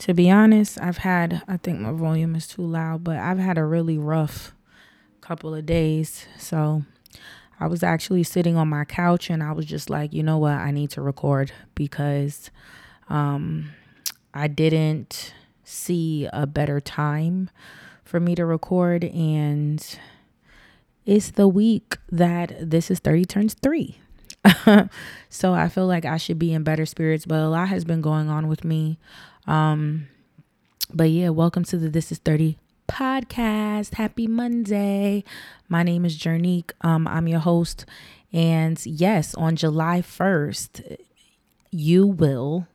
To 0.00 0.14
be 0.14 0.30
honest, 0.30 0.80
I've 0.80 0.98
had, 0.98 1.42
I 1.46 1.58
think 1.58 1.78
my 1.80 1.92
volume 1.92 2.34
is 2.34 2.46
too 2.46 2.62
loud, 2.62 3.04
but 3.04 3.18
I've 3.18 3.38
had 3.38 3.58
a 3.58 3.64
really 3.64 3.98
rough 3.98 4.54
couple 5.20 5.54
of 5.54 5.66
days. 5.66 6.26
So 6.38 6.84
I 7.60 7.66
was 7.66 7.82
actually 7.82 8.22
sitting 8.22 8.56
on 8.56 8.66
my 8.68 8.86
couch 8.86 9.28
and 9.28 9.42
I 9.42 9.52
was 9.52 9.66
just 9.66 9.90
like, 9.90 10.14
you 10.14 10.22
know 10.22 10.38
what? 10.38 10.54
I 10.54 10.70
need 10.70 10.88
to 10.92 11.02
record 11.02 11.52
because 11.74 12.50
um, 13.10 13.72
I 14.32 14.48
didn't 14.48 15.34
see 15.64 16.26
a 16.32 16.46
better 16.46 16.80
time 16.80 17.50
for 18.02 18.18
me 18.18 18.34
to 18.36 18.46
record. 18.46 19.04
And 19.04 19.86
it's 21.04 21.30
the 21.32 21.46
week 21.46 21.98
that 22.10 22.70
this 22.70 22.90
is 22.90 23.00
30 23.00 23.26
turns 23.26 23.52
three. 23.52 23.98
so 25.28 25.52
I 25.52 25.68
feel 25.68 25.86
like 25.86 26.06
I 26.06 26.16
should 26.16 26.38
be 26.38 26.54
in 26.54 26.62
better 26.64 26.86
spirits, 26.86 27.26
but 27.26 27.40
a 27.40 27.48
lot 27.50 27.68
has 27.68 27.84
been 27.84 28.00
going 28.00 28.30
on 28.30 28.48
with 28.48 28.64
me. 28.64 28.98
Um, 29.50 30.06
but 30.94 31.10
yeah, 31.10 31.30
welcome 31.30 31.64
to 31.64 31.76
the 31.76 31.88
This 31.88 32.12
is 32.12 32.18
30 32.18 32.56
podcast. 32.88 33.94
Happy 33.94 34.28
Monday. 34.28 35.24
My 35.68 35.82
name 35.82 36.04
is 36.04 36.16
Jernique. 36.16 36.70
Um, 36.82 37.08
I'm 37.08 37.26
your 37.26 37.40
host. 37.40 37.84
And 38.32 38.80
yes, 38.86 39.34
on 39.34 39.56
July 39.56 40.02
1st, 40.02 40.98
you 41.72 42.06
will 42.06 42.68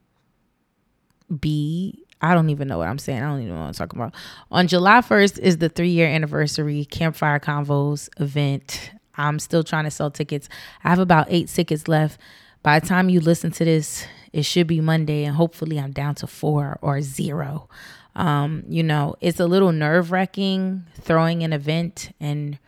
be 1.39 2.01
I 2.21 2.33
don't 2.33 2.49
even 2.49 2.67
know 2.67 2.79
what 2.79 2.87
I'm 2.87 2.97
saying. 2.97 3.23
I 3.23 3.29
don't 3.29 3.41
even 3.41 3.53
know 3.53 3.61
what 3.61 3.67
I'm 3.67 3.73
talking 3.73 3.99
about. 3.99 4.13
On 4.51 4.67
July 4.67 4.99
1st 4.99 5.39
is 5.39 5.59
the 5.59 5.69
three 5.69 5.89
year 5.89 6.07
anniversary 6.07 6.83
Campfire 6.83 7.39
Convos 7.39 8.09
event. 8.19 8.91
I'm 9.15 9.39
still 9.39 9.63
trying 9.63 9.85
to 9.85 9.91
sell 9.91 10.11
tickets. 10.11 10.49
I 10.83 10.89
have 10.89 10.99
about 10.99 11.27
eight 11.29 11.47
tickets 11.47 11.87
left. 11.87 12.19
By 12.63 12.79
the 12.79 12.87
time 12.87 13.07
you 13.07 13.21
listen 13.21 13.51
to 13.51 13.63
this, 13.63 14.05
it 14.35 14.43
should 14.43 14.67
be 14.67 14.81
Monday, 14.81 15.23
and 15.23 15.37
hopefully 15.37 15.79
I'm 15.79 15.93
down 15.93 16.15
to 16.15 16.27
four 16.27 16.77
or 16.81 17.01
zero. 17.01 17.69
Um, 18.17 18.65
you 18.67 18.83
know, 18.83 19.15
it's 19.21 19.39
a 19.39 19.45
little 19.45 19.71
nerve 19.71 20.11
wracking 20.11 20.83
throwing 20.99 21.41
an 21.41 21.53
event 21.53 22.13
and 22.19 22.59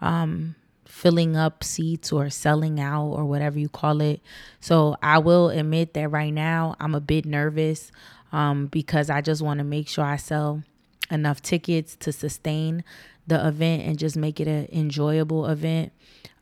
um, 0.00 0.54
filling 0.84 1.36
up 1.36 1.64
seats 1.64 2.12
or 2.12 2.30
selling 2.30 2.78
out 2.78 3.08
or 3.08 3.24
whatever 3.24 3.58
you 3.58 3.68
call 3.68 4.00
it. 4.02 4.20
So 4.60 4.96
I 5.02 5.18
will 5.18 5.50
admit 5.50 5.94
that 5.94 6.10
right 6.10 6.32
now 6.32 6.76
I'm 6.78 6.94
a 6.94 7.00
bit 7.00 7.24
nervous 7.24 7.90
um, 8.30 8.66
because 8.66 9.10
I 9.10 9.20
just 9.20 9.42
want 9.42 9.58
to 9.58 9.64
make 9.64 9.88
sure 9.88 10.04
I 10.04 10.18
sell 10.18 10.62
enough 11.10 11.42
tickets 11.42 11.96
to 11.96 12.12
sustain 12.12 12.84
the 13.26 13.44
event 13.48 13.82
and 13.82 13.98
just 13.98 14.16
make 14.16 14.38
it 14.38 14.46
an 14.46 14.68
enjoyable 14.70 15.46
event. 15.46 15.90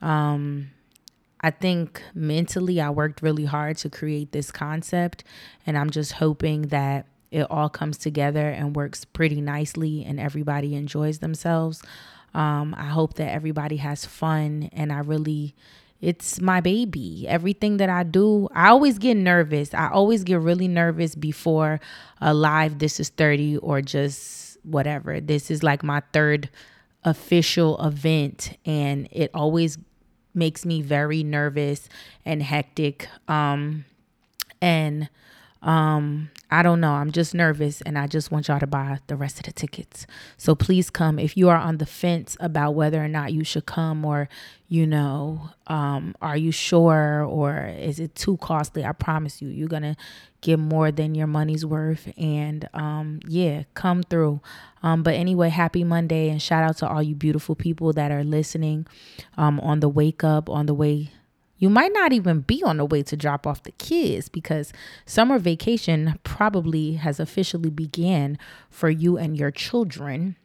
Um, 0.02 0.72
I 1.44 1.50
think 1.50 2.02
mentally 2.14 2.80
I 2.80 2.88
worked 2.88 3.20
really 3.20 3.44
hard 3.44 3.76
to 3.78 3.90
create 3.90 4.32
this 4.32 4.50
concept, 4.50 5.24
and 5.66 5.76
I'm 5.76 5.90
just 5.90 6.12
hoping 6.12 6.68
that 6.68 7.04
it 7.30 7.46
all 7.50 7.68
comes 7.68 7.98
together 7.98 8.48
and 8.48 8.74
works 8.74 9.04
pretty 9.04 9.42
nicely 9.42 10.06
and 10.06 10.18
everybody 10.18 10.74
enjoys 10.74 11.18
themselves. 11.18 11.82
Um, 12.32 12.74
I 12.78 12.86
hope 12.86 13.14
that 13.14 13.30
everybody 13.30 13.76
has 13.76 14.06
fun, 14.06 14.70
and 14.72 14.90
I 14.90 15.00
really 15.00 15.54
it's 16.00 16.40
my 16.40 16.62
baby. 16.62 17.26
Everything 17.28 17.76
that 17.76 17.90
I 17.90 18.04
do, 18.04 18.48
I 18.54 18.68
always 18.68 18.98
get 18.98 19.14
nervous. 19.18 19.74
I 19.74 19.90
always 19.90 20.24
get 20.24 20.40
really 20.40 20.68
nervous 20.68 21.14
before 21.14 21.78
a 22.22 22.32
live 22.32 22.78
This 22.78 22.98
is 22.98 23.10
30 23.10 23.58
or 23.58 23.82
just 23.82 24.56
whatever. 24.64 25.20
This 25.20 25.50
is 25.50 25.62
like 25.62 25.82
my 25.82 26.00
third 26.14 26.48
official 27.04 27.78
event 27.84 28.56
and 28.64 29.08
it 29.10 29.30
always 29.34 29.76
makes 30.34 30.64
me 30.66 30.82
very 30.82 31.22
nervous 31.22 31.88
and 32.24 32.42
hectic. 32.42 33.08
Um, 33.28 33.84
and 34.60 35.08
um, 35.64 36.30
I 36.50 36.62
don't 36.62 36.80
know. 36.80 36.92
I'm 36.92 37.10
just 37.10 37.34
nervous 37.34 37.80
and 37.80 37.98
I 37.98 38.06
just 38.06 38.30
want 38.30 38.48
y'all 38.48 38.60
to 38.60 38.66
buy 38.66 38.98
the 39.06 39.16
rest 39.16 39.38
of 39.38 39.44
the 39.46 39.52
tickets. 39.52 40.06
So 40.36 40.54
please 40.54 40.90
come. 40.90 41.18
If 41.18 41.36
you 41.36 41.48
are 41.48 41.56
on 41.56 41.78
the 41.78 41.86
fence 41.86 42.36
about 42.38 42.72
whether 42.72 43.02
or 43.02 43.08
not 43.08 43.32
you 43.32 43.44
should 43.44 43.64
come 43.64 44.04
or, 44.04 44.28
you 44.68 44.86
know, 44.86 45.50
um, 45.66 46.14
are 46.20 46.36
you 46.36 46.52
sure 46.52 47.24
or 47.24 47.72
is 47.78 47.98
it 47.98 48.14
too 48.14 48.36
costly? 48.36 48.84
I 48.84 48.92
promise 48.92 49.40
you, 49.40 49.48
you're 49.48 49.66
going 49.66 49.82
to 49.82 49.96
get 50.42 50.58
more 50.58 50.92
than 50.92 51.14
your 51.14 51.26
money's 51.26 51.64
worth. 51.64 52.12
And 52.18 52.68
um, 52.74 53.20
yeah, 53.26 53.62
come 53.72 54.02
through. 54.02 54.42
Um, 54.82 55.02
but 55.02 55.14
anyway, 55.14 55.48
happy 55.48 55.82
Monday 55.82 56.28
and 56.28 56.42
shout 56.42 56.62
out 56.62 56.76
to 56.78 56.88
all 56.88 57.02
you 57.02 57.14
beautiful 57.14 57.54
people 57.54 57.94
that 57.94 58.12
are 58.12 58.22
listening 58.22 58.86
um, 59.38 59.58
on 59.60 59.80
the 59.80 59.88
wake 59.88 60.22
up, 60.22 60.50
on 60.50 60.66
the 60.66 60.74
way 60.74 61.10
you 61.64 61.70
might 61.70 61.94
not 61.94 62.12
even 62.12 62.40
be 62.40 62.62
on 62.62 62.76
the 62.76 62.84
way 62.84 63.02
to 63.02 63.16
drop 63.16 63.46
off 63.46 63.62
the 63.62 63.72
kids 63.72 64.28
because 64.28 64.70
summer 65.06 65.38
vacation 65.38 66.20
probably 66.22 66.96
has 66.96 67.18
officially 67.18 67.70
began 67.70 68.38
for 68.68 68.90
you 68.90 69.16
and 69.16 69.38
your 69.38 69.50
children. 69.50 70.36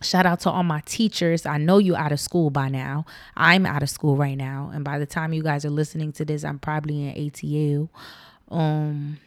Shout 0.00 0.24
out 0.24 0.40
to 0.40 0.50
all 0.50 0.62
my 0.62 0.80
teachers. 0.86 1.44
I 1.44 1.58
know 1.58 1.76
you 1.76 1.94
out 1.94 2.12
of 2.12 2.18
school 2.18 2.48
by 2.48 2.70
now. 2.70 3.04
I'm 3.36 3.66
out 3.66 3.82
of 3.82 3.90
school 3.90 4.16
right 4.16 4.38
now. 4.38 4.70
And 4.72 4.86
by 4.86 4.98
the 4.98 5.04
time 5.04 5.34
you 5.34 5.42
guys 5.42 5.66
are 5.66 5.70
listening 5.70 6.12
to 6.12 6.24
this, 6.24 6.44
I'm 6.44 6.58
probably 6.58 7.08
in 7.08 7.14
ATL. 7.14 7.90
Um 8.50 9.18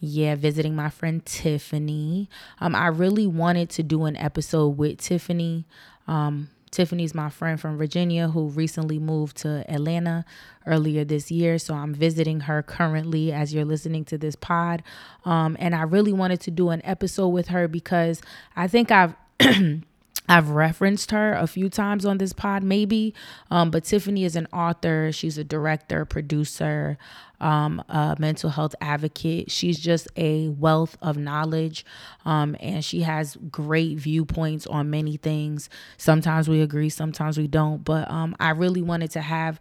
yeah, 0.00 0.34
visiting 0.34 0.74
my 0.74 0.88
friend 0.88 1.22
Tiffany. 1.26 2.30
Um 2.58 2.74
I 2.74 2.86
really 2.86 3.26
wanted 3.26 3.68
to 3.68 3.82
do 3.82 4.06
an 4.06 4.16
episode 4.16 4.78
with 4.78 4.96
Tiffany. 4.96 5.66
Um 6.06 6.48
Tiffany's 6.70 7.14
my 7.14 7.30
friend 7.30 7.60
from 7.60 7.76
Virginia 7.76 8.28
who 8.28 8.48
recently 8.48 8.98
moved 8.98 9.36
to 9.38 9.64
Atlanta 9.70 10.24
earlier 10.66 11.04
this 11.04 11.30
year. 11.30 11.58
So 11.58 11.74
I'm 11.74 11.94
visiting 11.94 12.40
her 12.40 12.62
currently 12.62 13.32
as 13.32 13.54
you're 13.54 13.64
listening 13.64 14.04
to 14.06 14.18
this 14.18 14.36
pod. 14.36 14.82
Um, 15.24 15.56
and 15.58 15.74
I 15.74 15.82
really 15.82 16.12
wanted 16.12 16.40
to 16.42 16.50
do 16.50 16.70
an 16.70 16.80
episode 16.84 17.28
with 17.28 17.48
her 17.48 17.68
because 17.68 18.20
I 18.56 18.68
think 18.68 18.90
I've. 18.90 19.14
I've 20.28 20.50
referenced 20.50 21.10
her 21.10 21.32
a 21.32 21.46
few 21.46 21.70
times 21.70 22.04
on 22.04 22.18
this 22.18 22.32
pod, 22.32 22.62
maybe. 22.62 23.14
Um, 23.50 23.70
but 23.70 23.84
Tiffany 23.84 24.24
is 24.24 24.36
an 24.36 24.46
author. 24.52 25.10
She's 25.10 25.38
a 25.38 25.44
director, 25.44 26.04
producer, 26.04 26.98
um, 27.40 27.82
a 27.88 28.16
mental 28.18 28.50
health 28.50 28.74
advocate. 28.80 29.50
She's 29.50 29.78
just 29.78 30.08
a 30.16 30.48
wealth 30.48 30.98
of 31.00 31.16
knowledge, 31.16 31.84
um, 32.24 32.56
and 32.60 32.84
she 32.84 33.02
has 33.02 33.36
great 33.50 33.98
viewpoints 33.98 34.66
on 34.66 34.90
many 34.90 35.16
things. 35.16 35.70
Sometimes 35.96 36.48
we 36.48 36.60
agree, 36.60 36.90
sometimes 36.90 37.38
we 37.38 37.46
don't. 37.46 37.84
But 37.84 38.10
um, 38.10 38.36
I 38.38 38.50
really 38.50 38.82
wanted 38.82 39.10
to 39.12 39.22
have, 39.22 39.58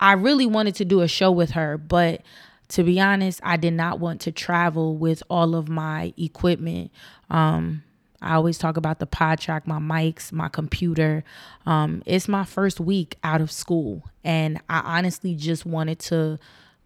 I 0.00 0.12
really 0.12 0.46
wanted 0.46 0.76
to 0.76 0.84
do 0.84 1.02
a 1.02 1.08
show 1.08 1.30
with 1.30 1.50
her, 1.50 1.76
but 1.76 2.22
to 2.68 2.82
be 2.82 2.98
honest, 3.00 3.40
I 3.44 3.56
did 3.56 3.74
not 3.74 4.00
want 4.00 4.20
to 4.22 4.32
travel 4.32 4.96
with 4.96 5.22
all 5.30 5.54
of 5.54 5.68
my 5.68 6.12
equipment. 6.16 6.90
Um, 7.30 7.82
I 8.22 8.34
always 8.34 8.58
talk 8.58 8.76
about 8.76 8.98
the 8.98 9.06
PodTrak, 9.06 9.66
my 9.66 9.78
mics, 9.78 10.32
my 10.32 10.48
computer. 10.48 11.24
Um, 11.66 12.02
it's 12.06 12.28
my 12.28 12.44
first 12.44 12.80
week 12.80 13.16
out 13.22 13.40
of 13.40 13.50
school, 13.52 14.04
and 14.24 14.60
I 14.68 14.98
honestly 14.98 15.34
just 15.34 15.66
wanted 15.66 15.98
to 16.00 16.38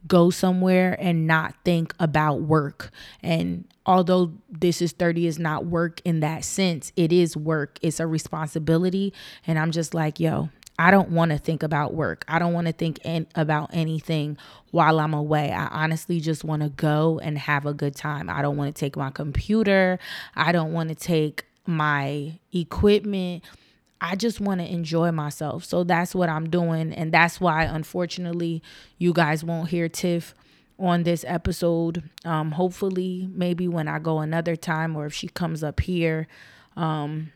go 0.06 0.30
somewhere 0.30 0.96
and 0.98 1.26
not 1.26 1.54
think 1.64 1.94
about 1.98 2.42
work. 2.42 2.90
And 3.22 3.66
although 3.84 4.32
this 4.50 4.80
is 4.80 4.92
30 4.92 5.26
is 5.26 5.38
not 5.38 5.66
work 5.66 6.00
in 6.04 6.20
that 6.20 6.44
sense, 6.44 6.92
it 6.96 7.12
is 7.12 7.36
work. 7.36 7.78
It's 7.82 8.00
a 8.00 8.06
responsibility. 8.06 9.12
And 9.46 9.58
I'm 9.58 9.70
just 9.70 9.94
like, 9.94 10.18
yo, 10.18 10.48
I 10.80 10.90
don't 10.90 11.10
want 11.10 11.30
to 11.30 11.36
think 11.36 11.62
about 11.62 11.92
work. 11.92 12.24
I 12.26 12.38
don't 12.38 12.54
want 12.54 12.66
to 12.66 12.72
think 12.72 13.00
in, 13.04 13.26
about 13.34 13.68
anything 13.74 14.38
while 14.70 14.98
I'm 14.98 15.12
away. 15.12 15.52
I 15.52 15.66
honestly 15.66 16.20
just 16.20 16.42
want 16.42 16.62
to 16.62 16.70
go 16.70 17.20
and 17.22 17.36
have 17.36 17.66
a 17.66 17.74
good 17.74 17.94
time. 17.94 18.30
I 18.30 18.40
don't 18.40 18.56
want 18.56 18.74
to 18.74 18.80
take 18.80 18.96
my 18.96 19.10
computer. 19.10 19.98
I 20.34 20.52
don't 20.52 20.72
want 20.72 20.88
to 20.88 20.94
take 20.94 21.44
my 21.66 22.38
equipment. 22.50 23.44
I 24.00 24.16
just 24.16 24.40
want 24.40 24.62
to 24.62 24.72
enjoy 24.72 25.12
myself. 25.12 25.66
So 25.66 25.84
that's 25.84 26.14
what 26.14 26.30
I'm 26.30 26.48
doing. 26.48 26.94
And 26.94 27.12
that's 27.12 27.42
why, 27.42 27.64
unfortunately, 27.64 28.62
you 28.96 29.12
guys 29.12 29.44
won't 29.44 29.68
hear 29.68 29.86
Tiff 29.86 30.34
on 30.78 31.02
this 31.02 31.26
episode. 31.28 32.08
Um, 32.24 32.52
hopefully, 32.52 33.28
maybe 33.30 33.68
when 33.68 33.86
I 33.86 33.98
go 33.98 34.20
another 34.20 34.56
time 34.56 34.96
or 34.96 35.04
if 35.04 35.12
she 35.12 35.28
comes 35.28 35.62
up 35.62 35.80
here, 35.80 36.26
um, 36.74 37.32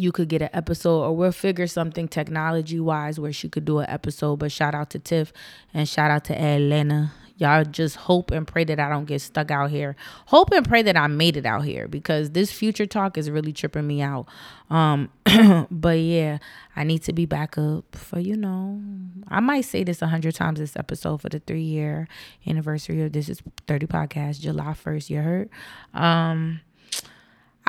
you 0.00 0.12
could 0.12 0.28
get 0.28 0.40
an 0.40 0.48
episode 0.52 1.02
or 1.02 1.14
we'll 1.14 1.30
figure 1.30 1.66
something 1.66 2.08
technology 2.08 2.80
wise 2.80 3.20
where 3.20 3.32
she 3.32 3.48
could 3.48 3.66
do 3.66 3.78
an 3.78 3.86
episode. 3.88 4.36
But 4.36 4.50
shout 4.50 4.74
out 4.74 4.90
to 4.90 4.98
Tiff 4.98 5.32
and 5.74 5.88
shout 5.88 6.10
out 6.10 6.24
to 6.24 6.40
Elena. 6.40 7.12
Y'all 7.36 7.64
just 7.64 7.96
hope 7.96 8.30
and 8.30 8.46
pray 8.46 8.64
that 8.64 8.78
I 8.78 8.90
don't 8.90 9.06
get 9.06 9.20
stuck 9.20 9.50
out 9.50 9.70
here. 9.70 9.96
Hope 10.26 10.52
and 10.52 10.66
pray 10.66 10.82
that 10.82 10.96
I 10.96 11.06
made 11.06 11.38
it 11.38 11.46
out 11.46 11.64
here 11.64 11.88
because 11.88 12.30
this 12.30 12.52
future 12.52 12.84
talk 12.84 13.16
is 13.16 13.30
really 13.30 13.52
tripping 13.52 13.86
me 13.86 14.02
out. 14.02 14.26
Um, 14.68 15.10
but 15.70 15.98
yeah, 15.98 16.38
I 16.76 16.84
need 16.84 17.02
to 17.04 17.14
be 17.14 17.24
back 17.24 17.56
up 17.56 17.96
for 17.96 18.18
you 18.18 18.36
know. 18.36 18.80
I 19.28 19.40
might 19.40 19.62
say 19.62 19.84
this 19.84 20.02
a 20.02 20.06
hundred 20.06 20.34
times 20.34 20.60
this 20.60 20.76
episode 20.76 21.22
for 21.22 21.30
the 21.30 21.40
three 21.40 21.62
year 21.62 22.08
anniversary 22.46 23.02
of 23.02 23.12
this 23.12 23.30
is 23.30 23.42
30 23.66 23.86
podcast, 23.86 24.40
July 24.40 24.74
1st, 24.74 25.10
you 25.10 25.20
heard. 25.22 25.50
Um 25.94 26.60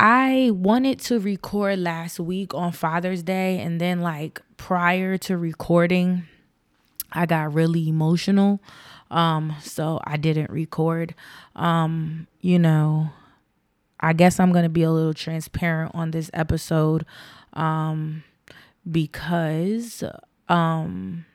I 0.04 0.50
wanted 0.52 1.00
to 1.02 1.20
record 1.20 1.78
last 1.78 2.20
week 2.20 2.56
on 2.56 2.72
Father's 2.72 3.22
Day, 3.22 3.60
and 3.60 3.80
then, 3.80 4.02
like, 4.02 4.42
prior 4.58 5.16
to 5.20 5.38
recording, 5.38 6.24
I 7.12 7.28
got 7.28 7.54
really 7.54 7.88
emotional. 7.88 8.64
Um, 9.12 9.56
so 9.62 10.00
I 10.04 10.18
didn't 10.18 10.50
record. 10.50 11.14
Um, 11.56 12.26
you 12.40 12.58
know, 12.58 13.12
I 14.00 14.14
guess 14.14 14.40
I'm 14.40 14.52
going 14.52 14.64
to 14.64 14.70
be 14.70 14.82
a 14.82 14.90
little 14.90 15.14
transparent 15.14 15.94
on 15.94 16.10
this 16.10 16.32
episode 16.34 17.06
um, 17.54 18.24
because 18.90 20.04
um, 20.50 21.26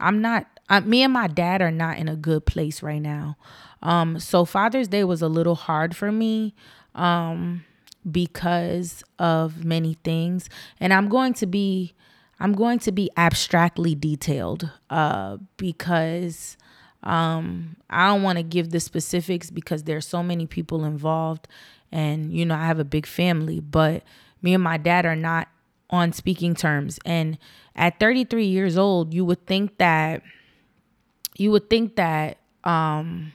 I'm 0.00 0.22
not, 0.22 0.46
me 0.84 1.02
and 1.02 1.12
my 1.12 1.26
dad 1.26 1.60
are 1.60 1.70
not 1.70 1.98
in 1.98 2.08
a 2.08 2.16
good 2.16 2.46
place 2.46 2.82
right 2.82 3.02
now. 3.02 3.36
Um, 3.82 4.18
so 4.18 4.46
Father's 4.46 4.88
Day 4.88 5.04
was 5.04 5.20
a 5.20 5.28
little 5.28 5.56
hard 5.56 5.94
for 5.94 6.10
me 6.10 6.54
um, 6.94 7.64
because 8.10 9.02
of 9.18 9.64
many 9.64 9.94
things. 10.04 10.48
And 10.80 10.92
I'm 10.92 11.08
going 11.08 11.34
to 11.34 11.46
be, 11.46 11.94
I'm 12.40 12.52
going 12.52 12.78
to 12.80 12.92
be 12.92 13.10
abstractly 13.16 13.94
detailed 13.94 14.70
uh, 14.90 15.38
because 15.56 16.56
um, 17.02 17.76
I 17.88 18.08
don't 18.08 18.22
want 18.22 18.38
to 18.38 18.42
give 18.42 18.70
the 18.70 18.80
specifics 18.80 19.50
because 19.50 19.84
there's 19.84 20.06
so 20.06 20.22
many 20.22 20.46
people 20.46 20.84
involved 20.84 21.48
and 21.90 22.32
you 22.32 22.44
know 22.44 22.54
I 22.54 22.66
have 22.66 22.78
a 22.78 22.84
big 22.84 23.06
family, 23.06 23.60
but 23.60 24.02
me 24.42 24.54
and 24.54 24.62
my 24.62 24.76
dad 24.76 25.06
are 25.06 25.16
not 25.16 25.48
on 25.90 26.12
speaking 26.12 26.54
terms. 26.54 26.98
And 27.04 27.38
at 27.74 27.98
33 27.98 28.44
years 28.44 28.76
old, 28.76 29.14
you 29.14 29.24
would 29.24 29.46
think 29.46 29.78
that 29.78 30.22
you 31.36 31.50
would 31.50 31.70
think 31.70 31.96
that 31.96 32.38
um 32.64 33.32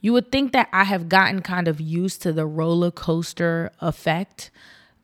you 0.00 0.12
would 0.12 0.32
think 0.32 0.52
that 0.52 0.68
I 0.72 0.84
have 0.84 1.08
gotten 1.08 1.42
kind 1.42 1.68
of 1.68 1.80
used 1.80 2.22
to 2.22 2.32
the 2.32 2.46
roller 2.46 2.90
coaster 2.90 3.70
effect 3.80 4.50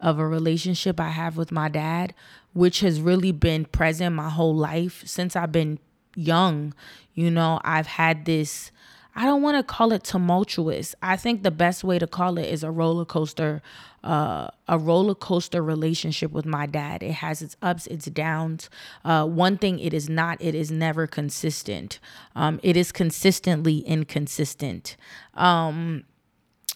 of 0.00 0.18
a 0.18 0.26
relationship 0.26 1.00
I 1.00 1.10
have 1.10 1.36
with 1.36 1.52
my 1.52 1.68
dad, 1.68 2.14
which 2.52 2.80
has 2.80 3.00
really 3.00 3.32
been 3.32 3.64
present 3.66 4.14
my 4.14 4.30
whole 4.30 4.54
life 4.54 5.02
since 5.06 5.36
I've 5.36 5.52
been 5.52 5.78
young. 6.14 6.74
You 7.14 7.30
know, 7.30 7.60
I've 7.64 7.86
had 7.86 8.24
this 8.24 8.70
I 9.16 9.24
don't 9.24 9.40
want 9.40 9.56
to 9.56 9.62
call 9.62 9.92
it 9.92 10.04
tumultuous. 10.04 10.94
I 11.02 11.16
think 11.16 11.42
the 11.42 11.50
best 11.50 11.82
way 11.82 11.98
to 11.98 12.06
call 12.06 12.36
it 12.36 12.44
is 12.44 12.62
a 12.62 12.70
roller 12.70 13.06
coaster, 13.06 13.62
uh, 14.04 14.48
a 14.68 14.78
roller 14.78 15.14
coaster 15.14 15.62
relationship 15.62 16.32
with 16.32 16.44
my 16.44 16.66
dad. 16.66 17.02
It 17.02 17.12
has 17.12 17.40
its 17.40 17.56
ups, 17.62 17.86
its 17.86 18.04
downs. 18.06 18.68
Uh, 19.06 19.26
one 19.26 19.56
thing 19.56 19.78
it 19.78 19.94
is 19.94 20.10
not, 20.10 20.36
it 20.42 20.54
is 20.54 20.70
never 20.70 21.06
consistent. 21.06 21.98
Um, 22.34 22.60
it 22.62 22.76
is 22.76 22.92
consistently 22.92 23.78
inconsistent. 23.78 24.98
Um, 25.32 26.04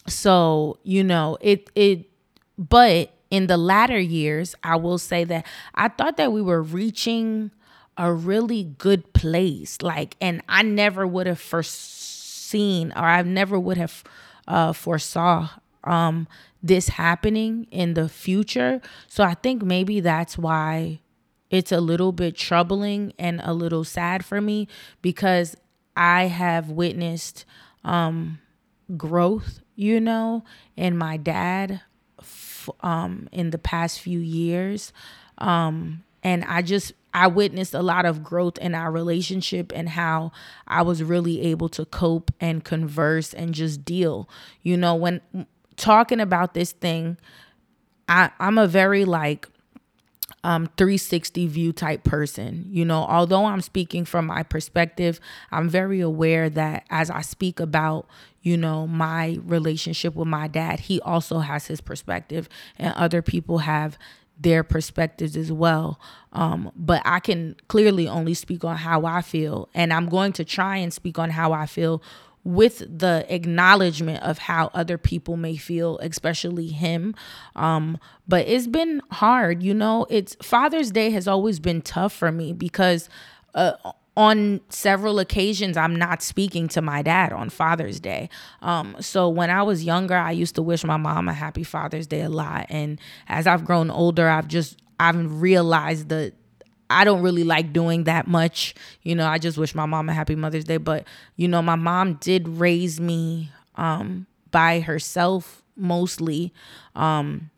so 0.07 0.79
you 0.81 1.03
know 1.03 1.37
it 1.41 1.69
it, 1.75 2.09
but 2.57 3.13
in 3.29 3.45
the 3.45 3.57
latter 3.57 3.99
years, 3.99 4.55
I 4.63 4.77
will 4.77 4.97
say 4.97 5.23
that 5.25 5.45
I 5.75 5.89
thought 5.89 6.17
that 6.17 6.33
we 6.33 6.41
were 6.41 6.61
reaching 6.61 7.51
a 7.97 8.11
really 8.11 8.63
good 8.63 9.13
place. 9.13 9.81
Like, 9.81 10.15
and 10.19 10.41
I 10.49 10.63
never 10.63 11.05
would 11.05 11.27
have 11.27 11.39
first 11.39 12.00
seen 12.51 12.91
or 12.91 13.03
I 13.03 13.21
never 13.23 13.59
would 13.59 13.77
have 13.77 14.03
uh, 14.47 14.73
foresaw 14.73 15.49
um, 15.83 16.27
this 16.61 16.89
happening 16.89 17.67
in 17.71 17.93
the 17.93 18.07
future. 18.09 18.81
So 19.07 19.23
I 19.23 19.33
think 19.33 19.63
maybe 19.63 19.99
that's 19.99 20.37
why 20.37 20.99
it's 21.49 21.71
a 21.71 21.81
little 21.81 22.11
bit 22.11 22.35
troubling 22.35 23.13
and 23.17 23.41
a 23.43 23.53
little 23.53 23.83
sad 23.83 24.23
for 24.23 24.39
me 24.39 24.67
because 25.01 25.55
I 25.95 26.23
have 26.25 26.69
witnessed 26.69 27.45
um, 27.83 28.39
growth, 28.95 29.59
you 29.75 29.99
know, 29.99 30.43
in 30.77 30.97
my 30.97 31.17
dad 31.17 31.81
um, 32.81 33.27
in 33.31 33.49
the 33.49 33.57
past 33.57 33.99
few 33.99 34.19
years. 34.19 34.93
Um, 35.37 36.03
and 36.23 36.43
I 36.45 36.61
just 36.61 36.93
I 37.13 37.27
witnessed 37.27 37.73
a 37.73 37.81
lot 37.81 38.05
of 38.05 38.23
growth 38.23 38.57
in 38.57 38.73
our 38.73 38.91
relationship 38.91 39.71
and 39.75 39.89
how 39.89 40.31
I 40.67 40.81
was 40.81 41.03
really 41.03 41.41
able 41.41 41.69
to 41.69 41.85
cope 41.85 42.31
and 42.39 42.63
converse 42.63 43.33
and 43.33 43.53
just 43.53 43.83
deal. 43.83 44.29
You 44.61 44.77
know, 44.77 44.95
when 44.95 45.21
talking 45.75 46.19
about 46.19 46.53
this 46.53 46.71
thing, 46.71 47.17
I, 48.07 48.31
I'm 48.39 48.57
a 48.57 48.67
very 48.67 49.05
like 49.05 49.47
um 50.43 50.69
360 50.77 51.47
view 51.47 51.73
type 51.73 52.03
person. 52.03 52.65
You 52.69 52.85
know, 52.85 53.03
although 53.03 53.45
I'm 53.45 53.61
speaking 53.61 54.05
from 54.05 54.27
my 54.27 54.43
perspective, 54.43 55.19
I'm 55.51 55.69
very 55.69 55.99
aware 55.99 56.49
that 56.49 56.85
as 56.89 57.09
I 57.09 57.21
speak 57.21 57.59
about, 57.59 58.07
you 58.41 58.57
know, 58.57 58.87
my 58.87 59.37
relationship 59.43 60.15
with 60.15 60.27
my 60.27 60.47
dad, 60.47 60.81
he 60.81 61.01
also 61.01 61.39
has 61.39 61.67
his 61.67 61.81
perspective 61.81 62.47
and 62.77 62.93
other 62.95 63.21
people 63.21 63.59
have 63.59 63.97
their 64.41 64.63
perspectives 64.63 65.37
as 65.37 65.51
well. 65.51 65.99
Um, 66.33 66.71
but 66.75 67.01
I 67.05 67.19
can 67.19 67.55
clearly 67.67 68.07
only 68.07 68.33
speak 68.33 68.63
on 68.63 68.77
how 68.77 69.05
I 69.05 69.21
feel. 69.21 69.69
And 69.73 69.93
I'm 69.93 70.07
going 70.07 70.33
to 70.33 70.45
try 70.45 70.77
and 70.77 70.93
speak 70.93 71.19
on 71.19 71.29
how 71.29 71.53
I 71.53 71.65
feel 71.65 72.01
with 72.43 72.79
the 72.79 73.25
acknowledgement 73.29 74.23
of 74.23 74.39
how 74.39 74.71
other 74.73 74.97
people 74.97 75.37
may 75.37 75.55
feel, 75.55 75.99
especially 75.99 76.67
him. 76.69 77.13
Um, 77.55 77.99
but 78.27 78.47
it's 78.47 78.67
been 78.67 79.01
hard, 79.11 79.61
you 79.61 79.73
know. 79.73 80.07
It's 80.09 80.35
Father's 80.41 80.91
Day 80.91 81.11
has 81.11 81.27
always 81.27 81.59
been 81.59 81.81
tough 81.81 82.13
for 82.13 82.31
me 82.31 82.53
because 82.53 83.09
uh, 83.53 83.73
on 84.17 84.59
several 84.67 85.19
occasions 85.19 85.77
i'm 85.77 85.95
not 85.95 86.21
speaking 86.21 86.67
to 86.67 86.81
my 86.81 87.01
dad 87.01 87.31
on 87.31 87.49
father's 87.49 87.99
day. 87.99 88.29
Um, 88.61 88.95
so 88.99 89.29
when 89.29 89.49
i 89.49 89.63
was 89.63 89.83
younger 89.83 90.15
i 90.15 90.31
used 90.31 90.55
to 90.55 90.61
wish 90.61 90.83
my 90.83 90.97
mom 90.97 91.29
a 91.29 91.33
happy 91.33 91.63
father's 91.63 92.07
day 92.07 92.21
a 92.21 92.29
lot. 92.29 92.65
And 92.69 92.99
as 93.29 93.47
i've 93.47 93.63
grown 93.65 93.89
older 93.89 94.27
i've 94.27 94.47
just 94.47 94.77
i've 94.99 95.41
realized 95.41 96.09
that 96.09 96.33
i 96.89 97.05
don't 97.05 97.21
really 97.21 97.45
like 97.45 97.71
doing 97.71 98.03
that 98.03 98.27
much. 98.27 98.75
You 99.01 99.15
know 99.15 99.27
i 99.27 99.37
just 99.37 99.57
wish 99.57 99.73
my 99.73 99.85
mom 99.85 100.09
a 100.09 100.13
happy 100.13 100.35
mother's 100.35 100.65
day. 100.65 100.77
But 100.77 101.07
you 101.37 101.47
know 101.47 101.61
my 101.61 101.75
mom 101.75 102.15
did 102.15 102.47
raise 102.49 102.99
me 102.99 103.49
um, 103.75 104.27
by 104.51 104.81
herself 104.81 105.63
mostly. 105.77 106.53
Um, 106.95 107.49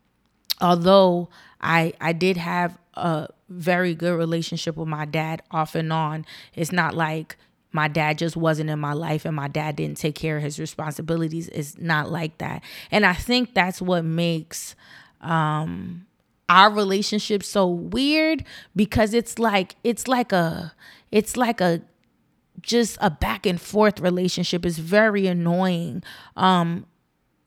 although 0.60 1.28
i 1.60 1.92
i 2.00 2.12
did 2.12 2.36
have 2.36 2.78
a 2.94 3.28
very 3.54 3.94
good 3.94 4.16
relationship 4.16 4.76
with 4.76 4.88
my 4.88 5.04
dad 5.04 5.42
off 5.50 5.74
and 5.74 5.92
on. 5.92 6.24
It's 6.54 6.72
not 6.72 6.94
like 6.94 7.36
my 7.72 7.88
dad 7.88 8.18
just 8.18 8.36
wasn't 8.36 8.70
in 8.70 8.78
my 8.78 8.92
life 8.92 9.24
and 9.24 9.34
my 9.34 9.48
dad 9.48 9.76
didn't 9.76 9.98
take 9.98 10.14
care 10.14 10.36
of 10.36 10.42
his 10.42 10.58
responsibilities. 10.60 11.48
It's 11.48 11.76
not 11.78 12.10
like 12.10 12.38
that. 12.38 12.62
And 12.90 13.04
I 13.04 13.14
think 13.14 13.54
that's 13.54 13.82
what 13.82 14.04
makes 14.04 14.76
um 15.20 16.06
our 16.48 16.70
relationship 16.70 17.42
so 17.42 17.66
weird 17.66 18.44
because 18.76 19.14
it's 19.14 19.38
like 19.38 19.76
it's 19.82 20.06
like 20.06 20.32
a 20.32 20.72
it's 21.10 21.36
like 21.36 21.60
a 21.60 21.80
just 22.60 22.96
a 23.00 23.10
back 23.10 23.46
and 23.46 23.60
forth 23.60 24.00
relationship 24.00 24.64
is 24.64 24.78
very 24.78 25.26
annoying 25.26 26.02
um 26.36 26.86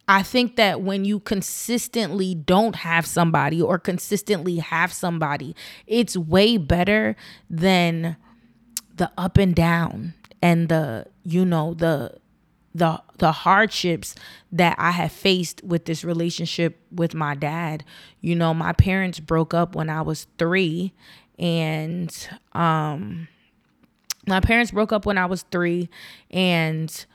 I 0.08 0.24
think 0.24 0.56
that 0.56 0.82
when 0.82 1.04
you 1.04 1.20
consistently 1.20 2.34
don't 2.34 2.78
have 2.78 3.06
somebody 3.06 3.62
or 3.62 3.78
consistently 3.78 4.58
have 4.58 4.94
somebody, 4.94 5.56
it's 5.86 6.16
way 6.16 6.58
better 6.58 7.16
than 7.50 8.16
the 8.96 9.12
up 9.18 9.38
and 9.38 9.54
down 9.56 10.14
and 10.42 10.70
the 10.70 11.06
you 11.24 11.46
know 11.46 11.74
the 11.74 12.18
the 12.74 13.02
the 13.18 13.32
hardships 13.32 14.16
that 14.52 14.76
I 14.78 14.92
have 14.92 15.12
faced 15.12 15.64
with 15.64 15.86
this 15.86 16.04
relationship 16.04 16.80
with 16.92 17.14
my 17.14 17.36
dad. 17.36 17.84
You 18.22 18.36
know, 18.36 18.54
my 18.54 18.74
parents 18.74 19.20
broke 19.20 19.54
up 19.54 19.76
when 19.76 19.90
I 19.90 20.02
was 20.02 20.28
3 20.38 20.94
and 21.40 22.30
um 22.54 23.28
my 24.28 24.40
parents 24.40 24.72
broke 24.72 24.92
up 24.92 25.06
when 25.06 25.18
I 25.18 25.26
was 25.26 25.44
3 25.44 25.90
and 26.32 27.06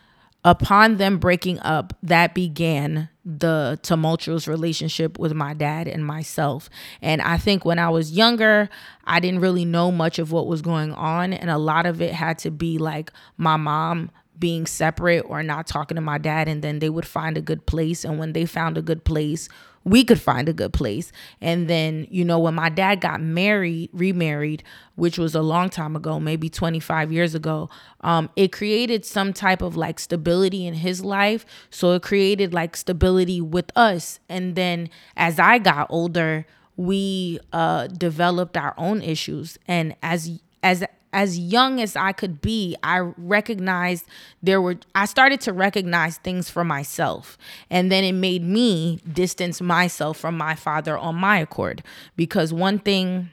upon 0.44 0.96
them 0.96 1.18
breaking 1.18 1.60
up, 1.60 1.96
that 2.02 2.34
began 2.34 3.08
the 3.24 3.78
tumultuous 3.82 4.48
relationship 4.48 5.18
with 5.18 5.32
my 5.32 5.54
dad 5.54 5.86
and 5.86 6.04
myself. 6.04 6.68
And 7.00 7.22
I 7.22 7.38
think 7.38 7.64
when 7.64 7.78
I 7.78 7.88
was 7.88 8.12
younger, 8.12 8.68
I 9.04 9.20
didn't 9.20 9.40
really 9.40 9.64
know 9.64 9.92
much 9.92 10.18
of 10.18 10.32
what 10.32 10.48
was 10.48 10.60
going 10.60 10.92
on. 10.92 11.32
And 11.32 11.48
a 11.48 11.58
lot 11.58 11.86
of 11.86 12.02
it 12.02 12.12
had 12.12 12.38
to 12.38 12.50
be 12.50 12.78
like 12.78 13.12
my 13.36 13.56
mom 13.56 14.10
being 14.38 14.66
separate 14.66 15.20
or 15.28 15.42
not 15.44 15.68
talking 15.68 15.94
to 15.94 16.00
my 16.00 16.18
dad. 16.18 16.48
And 16.48 16.62
then 16.62 16.80
they 16.80 16.90
would 16.90 17.06
find 17.06 17.38
a 17.38 17.42
good 17.42 17.64
place. 17.66 18.04
And 18.04 18.18
when 18.18 18.32
they 18.32 18.44
found 18.44 18.76
a 18.76 18.82
good 18.82 19.04
place, 19.04 19.48
we 19.84 20.04
could 20.04 20.20
find 20.20 20.48
a 20.48 20.52
good 20.52 20.72
place. 20.72 21.12
And 21.40 21.68
then, 21.68 22.06
you 22.10 22.24
know, 22.24 22.38
when 22.38 22.54
my 22.54 22.68
dad 22.68 23.00
got 23.00 23.20
married, 23.20 23.90
remarried, 23.92 24.62
which 24.94 25.18
was 25.18 25.34
a 25.34 25.42
long 25.42 25.70
time 25.70 25.96
ago, 25.96 26.20
maybe 26.20 26.48
25 26.48 27.12
years 27.12 27.34
ago, 27.34 27.68
um, 28.02 28.30
it 28.36 28.52
created 28.52 29.04
some 29.04 29.32
type 29.32 29.62
of 29.62 29.76
like 29.76 29.98
stability 29.98 30.66
in 30.66 30.74
his 30.74 31.04
life. 31.04 31.44
So 31.70 31.92
it 31.92 32.02
created 32.02 32.52
like 32.54 32.76
stability 32.76 33.40
with 33.40 33.70
us. 33.76 34.20
And 34.28 34.54
then 34.54 34.90
as 35.16 35.38
I 35.38 35.58
got 35.58 35.86
older, 35.90 36.46
we 36.76 37.38
uh, 37.52 37.86
developed 37.88 38.56
our 38.56 38.74
own 38.76 39.02
issues. 39.02 39.58
And 39.66 39.94
as 40.02 40.40
as 40.62 40.84
as 41.12 41.38
young 41.38 41.80
as 41.80 41.94
I 41.96 42.12
could 42.12 42.40
be, 42.40 42.76
I 42.82 42.98
recognized 42.98 44.06
there 44.42 44.60
were, 44.60 44.76
I 44.94 45.04
started 45.04 45.40
to 45.42 45.52
recognize 45.52 46.16
things 46.18 46.48
for 46.48 46.64
myself. 46.64 47.36
And 47.70 47.92
then 47.92 48.04
it 48.04 48.12
made 48.12 48.42
me 48.42 49.00
distance 49.10 49.60
myself 49.60 50.16
from 50.18 50.36
my 50.36 50.54
father 50.54 50.96
on 50.96 51.16
my 51.16 51.38
accord. 51.38 51.82
Because 52.16 52.52
one 52.52 52.78
thing 52.78 53.30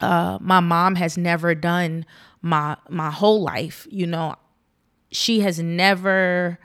uh, 0.00 0.38
my 0.40 0.60
mom 0.60 0.96
has 0.96 1.16
never 1.16 1.54
done 1.54 2.04
my 2.40 2.76
my 2.88 3.10
whole 3.10 3.42
life, 3.42 3.86
you 3.90 4.06
know, 4.06 4.36
she 5.10 5.40
has 5.40 5.58
never 5.58 6.58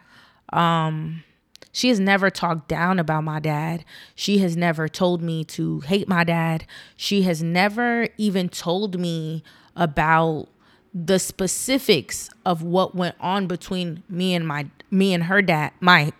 um 0.52 1.24
she 1.72 1.90
has 1.90 2.00
never 2.00 2.30
talked 2.30 2.68
down 2.68 3.00
about 3.00 3.24
my 3.24 3.40
dad. 3.40 3.84
She 4.14 4.38
has 4.40 4.56
never 4.56 4.88
told 4.88 5.24
me 5.24 5.44
to 5.46 5.80
hate 5.80 6.08
my 6.08 6.24
dad. 6.24 6.68
She 6.96 7.24
has 7.24 7.42
never 7.42 8.08
even 8.18 8.50
told 8.50 9.00
me 9.00 9.44
about 9.76 10.48
the 10.94 11.18
specifics 11.18 12.30
of 12.46 12.62
what 12.62 12.94
went 12.94 13.16
on 13.20 13.48
between 13.48 14.04
me 14.08 14.36
and 14.36 14.48
my 14.48 14.68
me 14.92 15.12
and 15.12 15.24
her 15.24 15.42
dad 15.42 15.72
my 15.80 16.12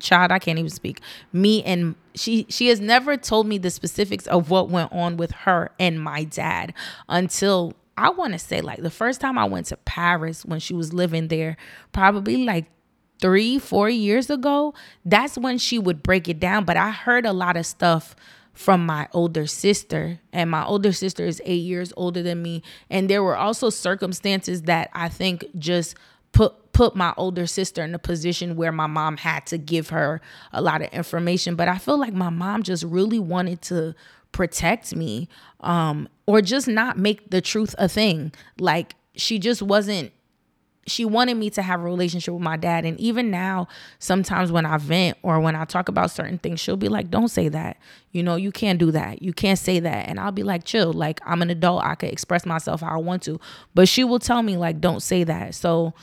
child 0.00 0.32
i 0.32 0.38
can't 0.38 0.58
even 0.58 0.68
speak 0.68 1.00
me 1.32 1.62
and 1.62 1.94
she 2.16 2.44
she 2.48 2.66
has 2.66 2.80
never 2.80 3.16
told 3.16 3.46
me 3.46 3.56
the 3.56 3.70
specifics 3.70 4.26
of 4.26 4.50
what 4.50 4.68
went 4.68 4.92
on 4.92 5.16
with 5.16 5.30
her 5.30 5.70
and 5.78 6.02
my 6.02 6.24
dad 6.24 6.74
until 7.08 7.72
i 7.96 8.10
want 8.10 8.32
to 8.32 8.38
say 8.38 8.60
like 8.60 8.82
the 8.82 8.90
first 8.90 9.20
time 9.20 9.38
i 9.38 9.44
went 9.44 9.66
to 9.66 9.76
paris 9.78 10.44
when 10.44 10.58
she 10.58 10.74
was 10.74 10.92
living 10.92 11.28
there 11.28 11.56
probably 11.92 12.44
like 12.44 12.64
three 13.20 13.60
four 13.60 13.88
years 13.88 14.28
ago 14.28 14.74
that's 15.04 15.38
when 15.38 15.56
she 15.56 15.78
would 15.78 16.02
break 16.02 16.28
it 16.28 16.40
down 16.40 16.64
but 16.64 16.76
i 16.76 16.90
heard 16.90 17.24
a 17.24 17.32
lot 17.32 17.56
of 17.56 17.64
stuff 17.64 18.16
from 18.56 18.86
my 18.86 19.06
older 19.12 19.46
sister. 19.46 20.18
And 20.32 20.50
my 20.50 20.64
older 20.64 20.92
sister 20.92 21.24
is 21.24 21.42
8 21.44 21.54
years 21.54 21.92
older 21.96 22.22
than 22.22 22.42
me. 22.42 22.62
And 22.90 23.08
there 23.08 23.22
were 23.22 23.36
also 23.36 23.70
circumstances 23.70 24.62
that 24.62 24.90
I 24.94 25.08
think 25.08 25.44
just 25.58 25.94
put 26.32 26.72
put 26.72 26.94
my 26.94 27.14
older 27.16 27.46
sister 27.46 27.82
in 27.82 27.94
a 27.94 27.98
position 27.98 28.54
where 28.56 28.72
my 28.72 28.86
mom 28.86 29.16
had 29.16 29.46
to 29.46 29.56
give 29.56 29.88
her 29.90 30.20
a 30.52 30.60
lot 30.60 30.82
of 30.82 30.88
information. 30.88 31.54
But 31.54 31.68
I 31.68 31.78
feel 31.78 31.98
like 31.98 32.12
my 32.12 32.28
mom 32.28 32.62
just 32.62 32.82
really 32.84 33.18
wanted 33.18 33.62
to 33.62 33.94
protect 34.32 34.94
me 34.94 35.28
um 35.60 36.08
or 36.26 36.42
just 36.42 36.68
not 36.68 36.98
make 36.98 37.30
the 37.30 37.40
truth 37.40 37.74
a 37.78 37.88
thing. 37.88 38.32
Like 38.58 38.94
she 39.14 39.38
just 39.38 39.62
wasn't 39.62 40.12
she 40.86 41.04
wanted 41.04 41.36
me 41.36 41.50
to 41.50 41.62
have 41.62 41.80
a 41.80 41.84
relationship 41.84 42.32
with 42.32 42.42
my 42.42 42.56
dad. 42.56 42.84
And 42.84 42.98
even 43.00 43.30
now, 43.30 43.66
sometimes 43.98 44.52
when 44.52 44.64
I 44.64 44.78
vent 44.78 45.18
or 45.22 45.40
when 45.40 45.56
I 45.56 45.64
talk 45.64 45.88
about 45.88 46.10
certain 46.10 46.38
things, 46.38 46.60
she'll 46.60 46.76
be 46.76 46.88
like, 46.88 47.10
Don't 47.10 47.28
say 47.28 47.48
that. 47.48 47.78
You 48.12 48.22
know, 48.22 48.36
you 48.36 48.52
can't 48.52 48.78
do 48.78 48.90
that. 48.92 49.22
You 49.22 49.32
can't 49.32 49.58
say 49.58 49.80
that. 49.80 50.08
And 50.08 50.20
I'll 50.20 50.32
be 50.32 50.42
like, 50.42 50.64
Chill. 50.64 50.92
Like, 50.92 51.20
I'm 51.26 51.42
an 51.42 51.50
adult. 51.50 51.84
I 51.84 51.94
could 51.94 52.10
express 52.10 52.46
myself 52.46 52.80
how 52.80 52.94
I 52.94 52.98
want 52.98 53.22
to. 53.24 53.40
But 53.74 53.88
she 53.88 54.04
will 54.04 54.18
tell 54.18 54.42
me, 54.42 54.56
like, 54.56 54.80
Don't 54.80 55.00
say 55.00 55.24
that. 55.24 55.54
So, 55.54 55.94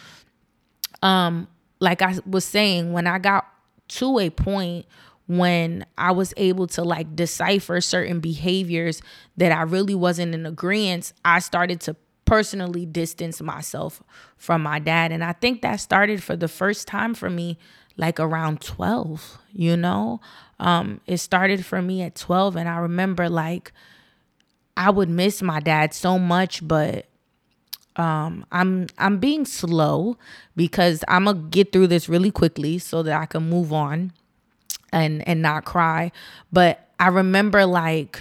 um, 1.01 1.47
like 1.79 2.01
I 2.01 2.19
was 2.25 2.45
saying, 2.45 2.93
when 2.93 3.07
I 3.07 3.19
got 3.19 3.47
to 3.89 4.19
a 4.19 4.29
point 4.29 4.85
when 5.27 5.85
I 5.97 6.11
was 6.11 6.33
able 6.35 6.67
to 6.67 6.83
like 6.83 7.15
decipher 7.15 7.79
certain 7.79 8.19
behaviors 8.19 9.01
that 9.37 9.51
I 9.51 9.61
really 9.61 9.95
wasn't 9.95 10.33
in 10.33 10.45
agreement, 10.45 11.13
I 11.23 11.39
started 11.39 11.79
to 11.81 11.95
personally 12.33 12.83
distance 12.83 13.43
myself 13.43 14.01
from 14.37 14.63
my 14.63 14.79
dad. 14.79 15.11
And 15.11 15.23
I 15.23 15.33
think 15.33 15.61
that 15.61 15.75
started 15.75 16.23
for 16.23 16.35
the 16.35 16.47
first 16.47 16.87
time 16.87 17.13
for 17.13 17.29
me 17.29 17.59
like 17.95 18.19
around 18.19 18.59
12, 18.59 19.37
you 19.53 19.77
know? 19.77 20.19
Um, 20.59 20.99
it 21.05 21.17
started 21.17 21.63
for 21.63 21.79
me 21.79 22.01
at 22.01 22.15
12 22.15 22.55
and 22.55 22.67
I 22.67 22.77
remember 22.77 23.29
like 23.29 23.71
I 24.75 24.89
would 24.89 25.09
miss 25.09 25.43
my 25.43 25.59
dad 25.59 25.93
so 25.93 26.17
much, 26.17 26.67
but 26.67 27.05
um 27.97 28.43
I'm 28.51 28.87
I'm 28.97 29.19
being 29.19 29.45
slow 29.45 30.17
because 30.55 31.03
I'm 31.07 31.25
gonna 31.25 31.37
get 31.37 31.71
through 31.71 31.85
this 31.85 32.09
really 32.09 32.31
quickly 32.31 32.79
so 32.79 33.03
that 33.03 33.13
I 33.21 33.27
can 33.27 33.47
move 33.47 33.71
on 33.71 34.11
and 34.91 35.21
and 35.27 35.43
not 35.43 35.65
cry. 35.65 36.11
But 36.51 36.89
I 36.99 37.09
remember 37.09 37.67
like 37.67 38.19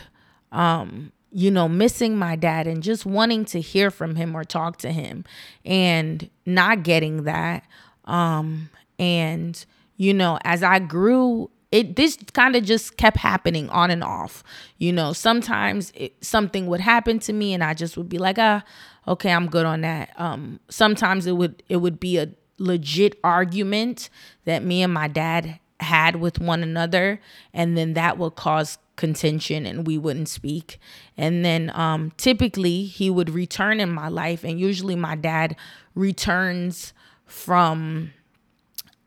um 0.50 1.12
you 1.32 1.50
know, 1.50 1.68
missing 1.68 2.16
my 2.16 2.36
dad 2.36 2.66
and 2.66 2.82
just 2.82 3.06
wanting 3.06 3.44
to 3.46 3.60
hear 3.60 3.90
from 3.90 4.16
him 4.16 4.36
or 4.36 4.44
talk 4.44 4.76
to 4.78 4.92
him 4.92 5.24
and 5.64 6.28
not 6.44 6.82
getting 6.82 7.24
that. 7.24 7.64
Um, 8.04 8.68
and, 8.98 9.64
you 9.96 10.12
know, 10.12 10.38
as 10.44 10.62
I 10.62 10.78
grew, 10.78 11.50
it 11.70 11.96
this 11.96 12.18
kind 12.34 12.54
of 12.54 12.64
just 12.64 12.98
kept 12.98 13.16
happening 13.16 13.70
on 13.70 13.90
and 13.90 14.04
off. 14.04 14.44
You 14.76 14.92
know, 14.92 15.14
sometimes 15.14 15.90
it, 15.94 16.22
something 16.22 16.66
would 16.66 16.80
happen 16.80 17.18
to 17.20 17.32
me 17.32 17.54
and 17.54 17.64
I 17.64 17.72
just 17.72 17.96
would 17.96 18.10
be 18.10 18.18
like, 18.18 18.36
ah, 18.38 18.62
okay, 19.08 19.32
I'm 19.32 19.48
good 19.48 19.64
on 19.64 19.80
that. 19.80 20.10
Um, 20.16 20.60
sometimes 20.68 21.26
it 21.26 21.32
would 21.32 21.62
it 21.68 21.78
would 21.78 21.98
be 21.98 22.18
a 22.18 22.28
legit 22.58 23.18
argument 23.24 24.10
that 24.44 24.62
me 24.62 24.82
and 24.82 24.92
my 24.92 25.08
dad 25.08 25.58
had 25.80 26.16
with 26.16 26.38
one 26.38 26.62
another 26.62 27.20
and 27.52 27.76
then 27.76 27.94
that 27.94 28.16
would 28.18 28.36
cause 28.36 28.78
contention 28.96 29.66
and 29.66 29.86
we 29.86 29.98
wouldn't 29.98 30.28
speak. 30.28 30.78
And 31.16 31.44
then 31.44 31.70
um, 31.74 32.12
typically 32.16 32.84
he 32.84 33.10
would 33.10 33.30
return 33.30 33.80
in 33.80 33.90
my 33.90 34.08
life, 34.08 34.44
and 34.44 34.58
usually 34.58 34.96
my 34.96 35.16
dad 35.16 35.56
returns 35.94 36.92
from 37.26 38.12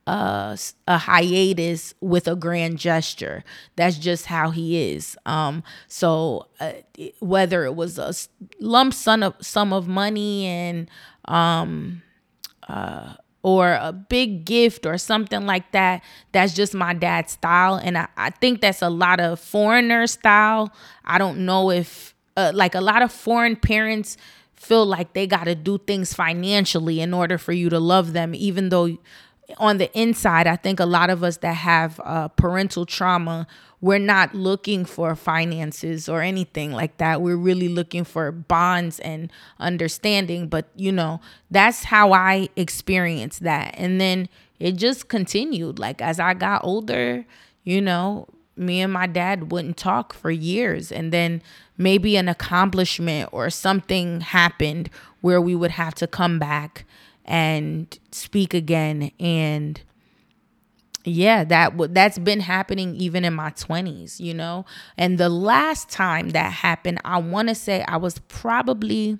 uh, 0.07 0.55
a 0.87 0.97
hiatus 0.97 1.93
with 1.99 2.27
a 2.27 2.35
grand 2.35 2.77
gesture. 2.77 3.43
That's 3.75 3.97
just 3.97 4.27
how 4.27 4.51
he 4.51 4.91
is. 4.93 5.17
Um, 5.25 5.63
so 5.87 6.47
uh, 6.59 6.73
whether 7.19 7.65
it 7.65 7.75
was 7.75 7.97
a 7.97 8.13
lump 8.59 8.93
sum 8.93 9.23
of 9.23 9.35
sum 9.41 9.73
of 9.73 9.87
money 9.87 10.45
and 10.45 10.89
um, 11.25 12.03
uh, 12.67 13.15
or 13.45 13.73
a 13.79 13.93
big 13.93 14.43
gift 14.43 14.87
or 14.87 14.97
something 14.97 15.45
like 15.45 15.71
that. 15.71 16.01
That's 16.31 16.55
just 16.55 16.73
my 16.73 16.95
dad's 16.95 17.33
style. 17.33 17.75
And 17.75 17.95
I, 17.95 18.07
I 18.17 18.31
think 18.31 18.59
that's 18.59 18.81
a 18.81 18.89
lot 18.89 19.19
of 19.19 19.39
foreigner 19.39 20.07
style. 20.07 20.73
I 21.05 21.19
don't 21.19 21.45
know 21.45 21.69
if, 21.69 22.15
uh, 22.35 22.51
like, 22.55 22.73
a 22.73 22.81
lot 22.81 23.03
of 23.03 23.11
foreign 23.11 23.55
parents 23.55 24.17
feel 24.55 24.83
like 24.83 25.13
they 25.13 25.27
got 25.27 25.43
to 25.43 25.53
do 25.53 25.77
things 25.77 26.11
financially 26.11 26.99
in 27.01 27.13
order 27.13 27.37
for 27.37 27.53
you 27.53 27.69
to 27.69 27.79
love 27.79 28.13
them, 28.13 28.33
even 28.33 28.69
though 28.69 28.97
on 29.57 29.77
the 29.77 29.91
inside, 29.99 30.47
I 30.47 30.55
think 30.55 30.79
a 30.79 30.85
lot 30.85 31.09
of 31.09 31.23
us 31.23 31.37
that 31.37 31.53
have 31.53 31.99
uh, 32.03 32.29
parental 32.29 32.85
trauma, 32.85 33.47
we're 33.81 33.99
not 33.99 34.33
looking 34.33 34.85
for 34.85 35.15
finances 35.15 36.09
or 36.09 36.21
anything 36.21 36.71
like 36.71 36.97
that. 36.97 37.21
We're 37.21 37.37
really 37.37 37.67
looking 37.67 38.03
for 38.03 38.31
bonds 38.31 38.99
and 38.99 39.31
understanding. 39.59 40.47
But, 40.47 40.67
you 40.75 40.91
know, 40.91 41.21
that's 41.51 41.85
how 41.85 42.13
I 42.13 42.49
experienced 42.55 43.43
that. 43.43 43.75
And 43.77 44.01
then 44.01 44.29
it 44.59 44.73
just 44.73 45.07
continued. 45.07 45.77
Like, 45.77 46.01
as 46.01 46.19
I 46.19 46.33
got 46.33 46.63
older, 46.63 47.25
you 47.63 47.81
know, 47.81 48.27
me 48.57 48.81
and 48.81 48.91
my 48.91 49.05
dad 49.05 49.51
wouldn't 49.51 49.77
talk 49.77 50.13
for 50.13 50.31
years. 50.31 50.91
And 50.91 51.11
then 51.11 51.41
maybe 51.77 52.15
an 52.17 52.27
accomplishment 52.27 53.29
or 53.31 53.49
something 53.49 54.21
happened 54.21 54.89
where 55.21 55.41
we 55.41 55.53
would 55.55 55.71
have 55.71 55.93
to 55.95 56.07
come 56.07 56.39
back 56.39 56.85
and 57.25 57.97
speak 58.11 58.53
again. 58.53 59.11
And 59.19 59.81
yeah 61.07 61.43
that 61.43 61.93
that's 61.93 62.17
been 62.17 62.39
happening 62.39 62.95
even 62.95 63.23
in 63.23 63.33
my 63.33 63.51
20s 63.51 64.19
you 64.19 64.33
know? 64.33 64.65
And 64.97 65.17
the 65.17 65.29
last 65.29 65.89
time 65.89 66.29
that 66.29 66.51
happened 66.51 66.99
i 67.05 67.19
want 67.19 67.47
to 67.49 67.55
say 67.55 67.83
i 67.87 67.95
was 67.95 68.19
probably 68.27 69.19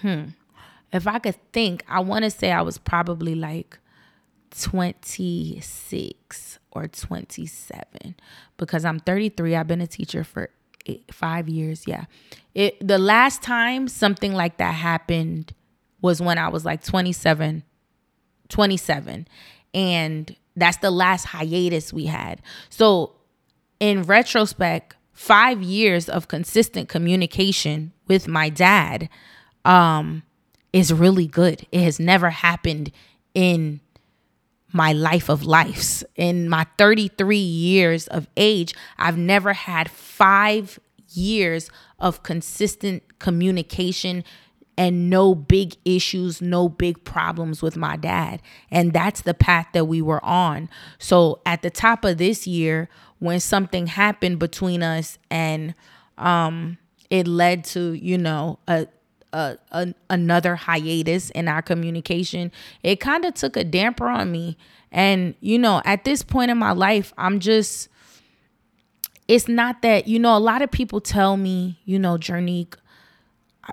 hmm 0.00 0.24
if 0.92 1.06
i 1.06 1.18
could 1.18 1.36
think 1.52 1.84
i 1.86 2.00
want 2.00 2.24
to 2.24 2.30
say 2.30 2.50
i 2.50 2.62
was 2.62 2.78
probably 2.78 3.34
like 3.34 3.78
26 4.58 6.58
or 6.70 6.88
27 6.88 8.14
because 8.56 8.86
i'm 8.86 8.98
33 9.00 9.54
i've 9.54 9.66
been 9.66 9.82
a 9.82 9.86
teacher 9.86 10.24
for 10.24 10.48
eight, 10.86 11.04
five 11.12 11.48
years 11.48 11.86
yeah. 11.86 12.04
It 12.54 12.86
the 12.86 12.98
last 12.98 13.42
time 13.42 13.88
something 13.88 14.32
like 14.32 14.56
that 14.58 14.74
happened 14.74 15.52
was 16.06 16.22
when 16.22 16.38
I 16.38 16.48
was 16.48 16.64
like 16.64 16.84
27, 16.84 17.64
27. 18.48 19.28
And 19.74 20.36
that's 20.54 20.76
the 20.76 20.90
last 20.92 21.24
hiatus 21.24 21.92
we 21.92 22.06
had. 22.06 22.40
So, 22.70 23.12
in 23.80 24.04
retrospect, 24.04 24.96
five 25.12 25.60
years 25.62 26.08
of 26.08 26.28
consistent 26.28 26.88
communication 26.88 27.92
with 28.06 28.28
my 28.28 28.48
dad 28.48 29.08
um, 29.64 30.22
is 30.72 30.92
really 30.92 31.26
good. 31.26 31.66
It 31.72 31.82
has 31.82 31.98
never 31.98 32.30
happened 32.30 32.92
in 33.34 33.80
my 34.72 34.92
life 34.92 35.28
of 35.28 35.44
lives. 35.44 36.04
In 36.14 36.48
my 36.48 36.66
33 36.78 37.36
years 37.36 38.06
of 38.06 38.28
age, 38.36 38.74
I've 38.96 39.18
never 39.18 39.52
had 39.54 39.90
five 39.90 40.78
years 41.08 41.68
of 41.98 42.22
consistent 42.22 43.18
communication 43.18 44.22
and 44.78 45.08
no 45.08 45.34
big 45.34 45.76
issues, 45.84 46.42
no 46.42 46.68
big 46.68 47.02
problems 47.04 47.62
with 47.62 47.76
my 47.76 47.96
dad. 47.96 48.42
And 48.70 48.92
that's 48.92 49.22
the 49.22 49.34
path 49.34 49.68
that 49.72 49.86
we 49.86 50.02
were 50.02 50.24
on. 50.24 50.68
So 50.98 51.40
at 51.46 51.62
the 51.62 51.70
top 51.70 52.04
of 52.04 52.18
this 52.18 52.46
year, 52.46 52.88
when 53.18 53.40
something 53.40 53.86
happened 53.86 54.38
between 54.38 54.82
us 54.82 55.18
and 55.30 55.74
um 56.18 56.78
it 57.08 57.28
led 57.28 57.64
to, 57.64 57.92
you 57.92 58.18
know, 58.18 58.58
a 58.66 58.88
a, 59.32 59.58
a, 59.70 59.94
another 60.08 60.56
hiatus 60.56 61.30
in 61.30 61.46
our 61.48 61.62
communication, 61.62 62.50
it 62.82 63.00
kind 63.00 63.24
of 63.24 63.34
took 63.34 63.56
a 63.56 63.64
damper 63.64 64.08
on 64.08 64.32
me. 64.32 64.56
And, 64.90 65.34
you 65.40 65.58
know, 65.58 65.82
at 65.84 66.04
this 66.04 66.22
point 66.22 66.50
in 66.50 66.58
my 66.58 66.72
life, 66.72 67.12
I'm 67.18 67.38
just, 67.38 67.88
it's 69.28 69.46
not 69.46 69.82
that, 69.82 70.08
you 70.08 70.18
know, 70.18 70.36
a 70.36 70.38
lot 70.40 70.62
of 70.62 70.70
people 70.70 71.00
tell 71.00 71.36
me, 71.36 71.78
you 71.84 71.98
know, 71.98 72.16
Jernique, 72.16 72.76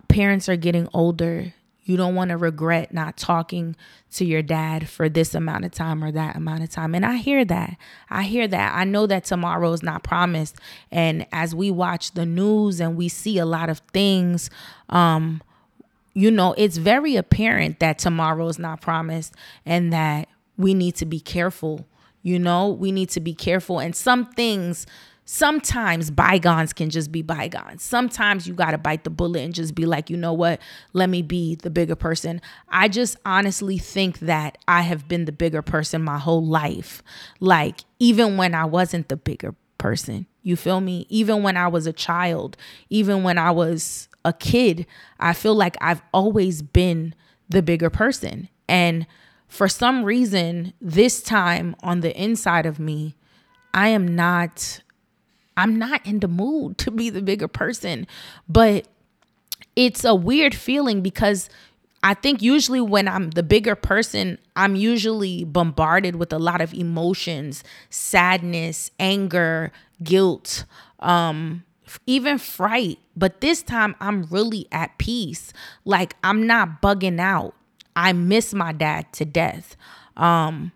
parents 0.07 0.49
are 0.49 0.55
getting 0.55 0.87
older 0.93 1.53
You 1.85 1.97
don't 1.97 2.15
want 2.15 2.29
to 2.29 2.37
regret 2.37 2.93
not 2.93 3.17
talking 3.17 3.75
to 4.13 4.25
your 4.25 4.41
dad 4.41 4.87
for 4.87 5.09
this 5.09 5.35
amount 5.35 5.65
of 5.65 5.71
time 5.71 6.03
or 6.03 6.11
that 6.11 6.35
amount 6.35 6.63
of 6.63 6.69
time. 6.69 6.95
And 6.95 7.05
I 7.05 7.17
hear 7.17 7.43
that. 7.43 7.77
I 8.09 8.23
hear 8.23 8.47
that. 8.47 8.75
I 8.75 8.85
know 8.85 9.05
that 9.07 9.25
tomorrow 9.25 9.73
is 9.73 9.83
not 9.83 10.03
promised. 10.03 10.57
And 10.91 11.25
as 11.33 11.53
we 11.53 11.71
watch 11.71 12.13
the 12.13 12.25
news 12.25 12.79
and 12.79 12.95
we 12.95 13.09
see 13.09 13.37
a 13.37 13.45
lot 13.45 13.69
of 13.69 13.79
things, 13.91 14.49
um, 14.89 15.41
you 16.13 16.31
know, 16.31 16.53
it's 16.57 16.77
very 16.77 17.15
apparent 17.17 17.79
that 17.79 17.97
tomorrow 17.99 18.47
is 18.47 18.59
not 18.59 18.81
promised 18.81 19.33
and 19.65 19.91
that 19.91 20.29
we 20.57 20.73
need 20.73 20.95
to 20.95 21.05
be 21.05 21.19
careful. 21.19 21.85
You 22.21 22.39
know, 22.39 22.69
we 22.69 22.93
need 22.93 23.09
to 23.09 23.19
be 23.19 23.33
careful. 23.33 23.79
And 23.79 23.93
some 23.93 24.27
things, 24.27 24.85
sometimes 25.25 26.11
bygones 26.11 26.73
can 26.73 26.89
just 26.89 27.11
be 27.11 27.21
bygones. 27.21 27.83
Sometimes 27.83 28.47
you 28.47 28.53
got 28.53 28.71
to 28.71 28.77
bite 28.77 29.03
the 29.03 29.09
bullet 29.09 29.41
and 29.41 29.53
just 29.53 29.75
be 29.75 29.85
like, 29.85 30.09
you 30.09 30.17
know 30.17 30.33
what? 30.33 30.59
Let 30.93 31.09
me 31.09 31.21
be 31.21 31.55
the 31.55 31.69
bigger 31.69 31.95
person. 31.95 32.41
I 32.69 32.87
just 32.87 33.17
honestly 33.25 33.77
think 33.77 34.19
that 34.19 34.57
I 34.67 34.81
have 34.81 35.07
been 35.07 35.25
the 35.25 35.31
bigger 35.31 35.61
person 35.61 36.03
my 36.03 36.17
whole 36.17 36.45
life. 36.45 37.01
Like, 37.39 37.81
even 37.99 38.37
when 38.37 38.53
I 38.53 38.65
wasn't 38.65 39.09
the 39.09 39.17
bigger 39.17 39.55
person, 39.77 40.27
you 40.41 40.55
feel 40.55 40.81
me? 40.81 41.05
Even 41.09 41.43
when 41.43 41.57
I 41.57 41.67
was 41.67 41.87
a 41.87 41.93
child, 41.93 42.57
even 42.89 43.23
when 43.23 43.37
I 43.37 43.51
was 43.51 44.09
a 44.25 44.33
kid, 44.33 44.85
I 45.19 45.33
feel 45.33 45.55
like 45.55 45.77
I've 45.81 46.01
always 46.13 46.61
been 46.61 47.15
the 47.49 47.61
bigger 47.61 47.89
person. 47.89 48.49
And 48.67 49.05
for 49.47 49.67
some 49.67 50.03
reason, 50.03 50.73
this 50.81 51.21
time 51.21 51.75
on 51.83 51.99
the 51.99 52.15
inside 52.19 52.65
of 52.65 52.79
me, 52.79 53.15
I 53.73 53.89
am 53.89 54.15
not 54.15 54.81
I'm 55.57 55.77
not 55.77 56.05
in 56.05 56.19
the 56.19 56.27
mood 56.27 56.77
to 56.79 56.91
be 56.91 57.09
the 57.09 57.21
bigger 57.21 57.47
person. 57.47 58.07
But 58.47 58.87
it's 59.75 60.03
a 60.03 60.15
weird 60.15 60.55
feeling 60.55 61.01
because 61.01 61.49
I 62.03 62.13
think 62.13 62.41
usually 62.41 62.81
when 62.81 63.07
I'm 63.07 63.31
the 63.31 63.43
bigger 63.43 63.75
person, 63.75 64.37
I'm 64.55 64.75
usually 64.75 65.45
bombarded 65.45 66.17
with 66.17 66.33
a 66.33 66.39
lot 66.39 66.59
of 66.59 66.73
emotions, 66.73 67.63
sadness, 67.89 68.91
anger, 68.99 69.71
guilt, 70.03 70.65
um, 70.99 71.63
even 72.05 72.37
fright. 72.39 72.99
But 73.15 73.39
this 73.41 73.63
time 73.63 73.95
I'm 74.01 74.23
really 74.23 74.67
at 74.71 74.97
peace. 74.97 75.53
Like 75.85 76.15
I'm 76.23 76.45
not 76.45 76.81
bugging 76.81 77.19
out. 77.21 77.55
I 77.95 78.11
miss 78.11 78.53
my 78.53 78.73
dad 78.73 79.11
to 79.13 79.25
death. 79.25 79.77
Um, 80.17 80.71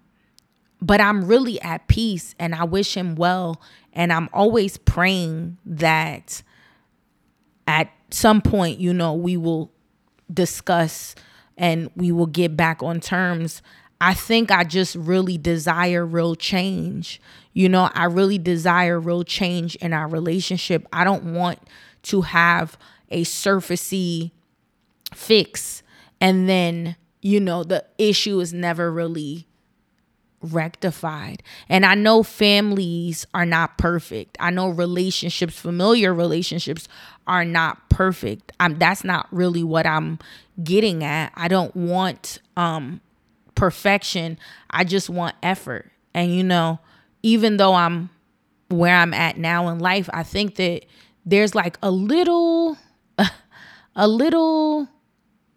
but 0.82 1.02
I'm 1.02 1.26
really 1.26 1.60
at 1.62 1.88
peace 1.88 2.36
and 2.40 2.54
I 2.54 2.64
wish 2.64 2.96
him 2.96 3.16
well. 3.16 3.62
And 3.94 4.14
I'm 4.14 4.30
always 4.32 4.78
praying 4.78 5.58
that 5.66 6.44
at 7.68 7.92
some 8.12 8.42
point, 8.42 8.80
you 8.80 8.94
know, 8.94 9.14
we 9.14 9.38
will 9.38 9.72
discuss 10.32 11.16
and 11.58 11.90
we 11.96 12.12
will 12.12 12.28
get 12.28 12.56
back 12.56 12.84
on 12.84 13.00
terms. 13.00 13.62
I 14.00 14.14
think 14.14 14.52
I 14.52 14.64
just 14.64 14.96
really 14.96 15.38
desire 15.38 16.06
real 16.06 16.36
change. 16.36 17.20
You 17.54 17.68
know, 17.70 17.90
I 17.94 18.06
really 18.06 18.38
desire 18.38 19.00
real 19.00 19.24
change 19.24 19.76
in 19.78 19.94
our 19.94 20.08
relationship. 20.08 20.88
I 20.94 21.04
don't 21.04 21.34
want 21.34 21.60
to 22.04 22.22
have 22.22 22.78
a 23.10 23.24
surfacey 23.24 24.32
fix 25.14 25.82
and 26.22 26.48
then, 26.48 26.96
you 27.22 27.40
know, 27.40 27.64
the 27.64 27.86
issue 27.98 28.40
is 28.40 28.54
never 28.54 28.92
really 28.92 29.48
rectified. 30.54 31.44
And 31.70 31.86
I 31.86 31.96
know 31.96 32.24
families 32.24 33.26
are 33.34 33.46
not 33.46 33.78
perfect. 33.78 34.38
I 34.40 34.50
know 34.50 34.70
relationships, 34.70 35.60
familiar 35.60 36.14
relationships 36.14 36.88
are 37.28 37.46
not 37.46 37.90
perfect. 37.90 38.52
I'm 38.60 38.80
that's 38.80 39.04
not 39.04 39.28
really 39.32 39.64
what 39.64 39.86
I'm 39.86 40.20
getting 40.64 41.04
at. 41.04 41.32
I 41.36 41.48
don't 41.48 41.76
want 41.76 42.40
um 42.56 43.02
perfection. 43.56 44.38
I 44.70 44.84
just 44.84 45.10
want 45.10 45.36
effort. 45.44 45.92
And 46.14 46.34
you 46.34 46.44
know, 46.44 46.80
even 47.24 47.58
though 47.58 47.74
I'm 47.74 48.10
where 48.70 48.96
I'm 48.96 49.14
at 49.14 49.38
now 49.38 49.70
in 49.70 49.80
life, 49.80 50.10
I 50.14 50.24
think 50.24 50.56
that 50.56 50.86
there's 51.26 51.56
like 51.56 51.78
a 51.82 51.92
little 51.92 52.78
a 53.96 54.08
little 54.08 54.88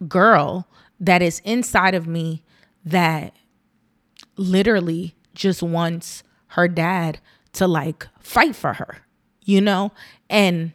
girl 0.09 0.67
that 0.99 1.23
is 1.23 1.41
inside 1.45 1.95
of 1.95 2.07
me 2.07 2.43
that 2.85 3.35
literally 4.40 5.14
just 5.35 5.62
wants 5.62 6.22
her 6.48 6.66
dad 6.66 7.20
to 7.53 7.66
like 7.66 8.09
fight 8.20 8.57
for 8.57 8.74
her, 8.74 8.98
you 9.44 9.61
know? 9.61 9.92
And 10.29 10.72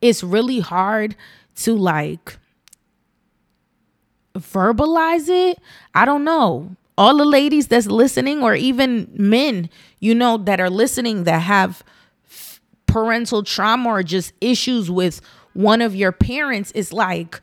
it's 0.00 0.22
really 0.22 0.60
hard 0.60 1.16
to 1.56 1.74
like 1.74 2.36
verbalize 4.34 5.28
it. 5.28 5.58
I 5.94 6.04
don't 6.04 6.24
know. 6.24 6.76
All 6.98 7.16
the 7.16 7.24
ladies 7.24 7.68
that's 7.68 7.86
listening, 7.86 8.42
or 8.42 8.54
even 8.54 9.10
men, 9.12 9.68
you 10.00 10.14
know, 10.14 10.38
that 10.38 10.60
are 10.60 10.70
listening 10.70 11.24
that 11.24 11.40
have 11.40 11.84
parental 12.86 13.42
trauma 13.42 13.90
or 13.90 14.02
just 14.02 14.32
issues 14.40 14.90
with 14.90 15.20
one 15.52 15.82
of 15.82 15.94
your 15.94 16.12
parents, 16.12 16.70
is 16.72 16.94
like, 16.94 17.42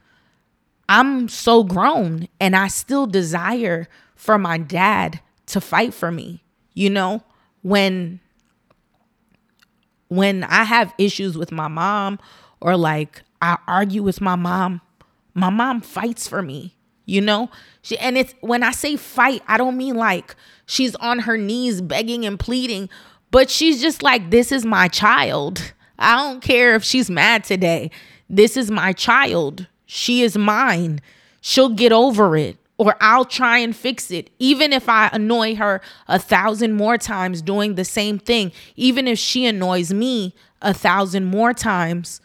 I'm 0.89 1.28
so 1.30 1.63
grown 1.63 2.28
and 2.39 2.56
I 2.56 2.67
still 2.67 3.08
desire 3.08 3.88
for 4.15 4.38
my 4.38 4.58
dad 4.58 5.19
to 5.48 5.62
fight 5.62 5.93
for 5.93 6.12
me. 6.12 6.43
You 6.74 6.89
know, 6.89 7.24
when 7.62 8.19
when 10.08 10.43
I 10.43 10.63
have 10.63 10.93
issues 10.98 11.38
with 11.38 11.52
my 11.52 11.67
mom 11.67 12.19
or 12.62 12.78
like 12.78 13.24
I 13.41 13.58
argue 13.67 14.04
with 14.04 14.22
my 14.22 14.36
mom, 14.36 14.82
my 15.34 15.50
mom 15.50 15.82
fights 15.82 16.28
for 16.28 16.41
me. 16.41 16.76
You 17.06 17.22
know? 17.22 17.50
She 17.82 17.98
and 17.98 18.17
it's 18.17 18.34
when 18.41 18.63
I 18.63 18.72
say 18.72 18.96
fight, 18.96 19.41
I 19.48 19.58
don't 19.58 19.78
mean 19.78 19.96
like 19.96 20.36
she's 20.65 20.96
on 20.96 21.19
her 21.19 21.38
knees 21.38 21.82
begging 21.82 22.26
and 22.26 22.39
pleading, 22.39 22.89
but 23.32 23.50
she's 23.50 23.82
just 23.82 24.04
like 24.04 24.30
this 24.30 24.52
is 24.52 24.65
my 24.65 24.88
child. 24.88 25.74
I 26.00 26.15
don't 26.15 26.41
care 26.41 26.76
if 26.76 26.84
she's 26.84 27.10
mad 27.10 27.43
today. 27.43 27.91
This 28.30 28.58
is 28.58 28.72
my 28.72 28.93
child. 28.93 29.67
She 29.95 30.23
is 30.23 30.36
mine. 30.36 31.01
She'll 31.39 31.69
get 31.69 31.91
over 31.91 32.36
it, 32.36 32.58
or 32.79 32.95
I'll 32.99 33.25
try 33.25 33.60
and 33.60 33.75
fix 33.75 34.10
it. 34.10 34.32
Even 34.39 34.73
if 34.73 34.89
I 34.89 35.08
annoy 35.13 35.53
her 35.58 35.82
a 36.08 36.17
thousand 36.17 36.73
more 36.73 36.97
times 36.97 37.43
doing 37.43 37.75
the 37.75 37.86
same 37.86 38.17
thing, 38.17 38.51
even 38.75 39.08
if 39.08 39.19
she 39.19 39.45
annoys 39.45 39.93
me 39.93 40.34
a 40.63 40.73
thousand 40.73 41.25
more 41.25 41.53
times 41.53 42.21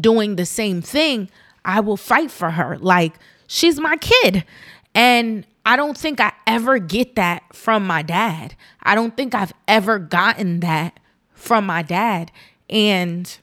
doing 0.00 0.36
the 0.36 0.46
same 0.46 0.80
thing, 0.80 1.28
I 1.66 1.80
will 1.80 1.98
fight 1.98 2.30
for 2.30 2.52
her. 2.52 2.78
Like, 2.78 3.16
she's 3.46 3.78
my 3.78 3.98
kid. 3.98 4.46
And 4.94 5.46
I 5.66 5.76
don't 5.76 5.98
think 5.98 6.18
I 6.18 6.32
ever 6.46 6.78
get 6.78 7.14
that 7.16 7.42
from 7.54 7.86
my 7.86 8.00
dad. 8.00 8.54
I 8.82 8.94
don't 8.94 9.14
think 9.14 9.34
I've 9.34 9.52
ever 9.68 9.98
gotten 9.98 10.60
that 10.60 10.98
from 11.34 11.66
my 11.66 11.82
dad. 11.82 12.32
And 12.70 13.38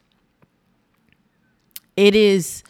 it 1.96 2.16
is 2.16 2.64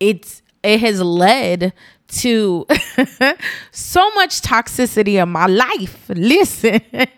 it's 0.00 0.42
it 0.62 0.80
has 0.80 1.00
led 1.00 1.72
to 2.08 2.66
so 3.70 4.10
much 4.14 4.40
toxicity 4.42 5.22
in 5.22 5.28
my 5.28 5.46
life. 5.46 6.04
Listen, 6.08 6.80
it 6.92 7.10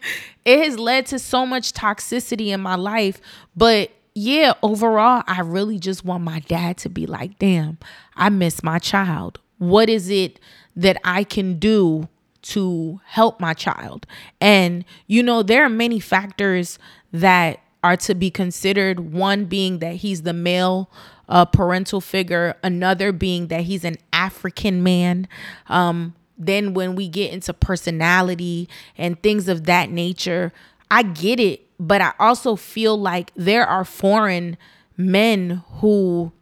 has 0.44 0.78
led 0.78 1.06
to 1.06 1.18
so 1.18 1.46
much 1.46 1.72
toxicity 1.72 2.48
in 2.48 2.60
my 2.60 2.74
life, 2.74 3.20
but 3.56 3.90
yeah, 4.14 4.54
overall, 4.62 5.22
I 5.26 5.42
really 5.42 5.78
just 5.78 6.04
want 6.04 6.24
my 6.24 6.40
dad 6.40 6.76
to 6.78 6.88
be 6.88 7.06
like, 7.06 7.38
damn, 7.38 7.78
I 8.16 8.30
miss 8.30 8.64
my 8.64 8.80
child. 8.80 9.38
What 9.58 9.88
is 9.88 10.10
it 10.10 10.40
that 10.74 11.00
I 11.04 11.22
can 11.22 11.58
do 11.58 12.08
to 12.42 13.00
help 13.04 13.38
my 13.38 13.54
child? 13.54 14.06
And, 14.40 14.84
you 15.06 15.22
know, 15.22 15.44
there 15.44 15.64
are 15.64 15.68
many 15.68 16.00
factors 16.00 16.80
that 17.12 17.60
are 17.82 17.96
to 17.98 18.14
be 18.14 18.30
considered. 18.30 19.12
One 19.12 19.44
being 19.44 19.78
that 19.78 19.96
he's 19.96 20.22
the 20.22 20.32
male 20.32 20.90
a 21.28 21.44
parental 21.44 22.00
figure, 22.00 22.56
another 22.62 23.12
being 23.12 23.48
that 23.48 23.62
he's 23.62 23.84
an 23.84 23.96
African 24.12 24.82
man. 24.82 25.28
Um, 25.68 26.14
then 26.38 26.72
when 26.72 26.94
we 26.94 27.08
get 27.08 27.32
into 27.32 27.52
personality 27.52 28.68
and 28.96 29.22
things 29.22 29.48
of 29.48 29.64
that 29.64 29.90
nature, 29.90 30.52
I 30.90 31.02
get 31.02 31.38
it, 31.38 31.66
but 31.78 32.00
I 32.00 32.14
also 32.18 32.56
feel 32.56 32.98
like 32.98 33.30
there 33.36 33.66
are 33.66 33.84
foreign 33.84 34.56
men 34.96 35.62
who 35.74 36.32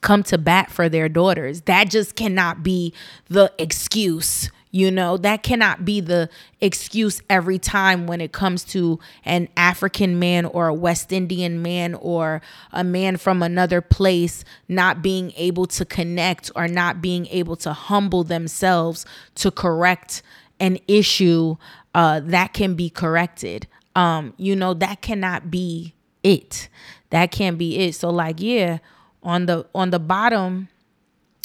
come 0.00 0.22
to 0.24 0.38
bat 0.38 0.70
for 0.70 0.88
their 0.88 1.08
daughters. 1.08 1.62
That 1.62 1.90
just 1.90 2.16
cannot 2.16 2.62
be 2.62 2.92
the 3.28 3.52
excuse 3.58 4.50
you 4.70 4.90
know, 4.90 5.16
that 5.16 5.42
cannot 5.42 5.84
be 5.84 6.00
the 6.00 6.28
excuse 6.60 7.22
every 7.30 7.58
time 7.58 8.06
when 8.06 8.20
it 8.20 8.32
comes 8.32 8.64
to 8.64 8.98
an 9.24 9.48
African 9.56 10.18
man 10.18 10.44
or 10.44 10.68
a 10.68 10.74
West 10.74 11.12
Indian 11.12 11.62
man 11.62 11.94
or 11.94 12.42
a 12.72 12.84
man 12.84 13.16
from 13.16 13.42
another 13.42 13.80
place 13.80 14.44
not 14.68 15.02
being 15.02 15.32
able 15.36 15.66
to 15.66 15.84
connect 15.84 16.50
or 16.54 16.68
not 16.68 17.00
being 17.00 17.26
able 17.28 17.56
to 17.56 17.72
humble 17.72 18.24
themselves 18.24 19.06
to 19.36 19.50
correct 19.50 20.22
an 20.60 20.78
issue 20.86 21.56
uh, 21.94 22.20
that 22.20 22.52
can 22.52 22.74
be 22.74 22.90
corrected. 22.90 23.66
Um, 23.96 24.34
you 24.36 24.54
know, 24.54 24.74
that 24.74 25.00
cannot 25.00 25.50
be 25.50 25.94
it. 26.22 26.68
That 27.10 27.30
can't 27.30 27.56
be 27.56 27.78
it. 27.78 27.94
So, 27.94 28.10
like, 28.10 28.40
yeah, 28.40 28.78
on 29.22 29.46
the 29.46 29.66
on 29.74 29.90
the 29.90 29.98
bottom 29.98 30.68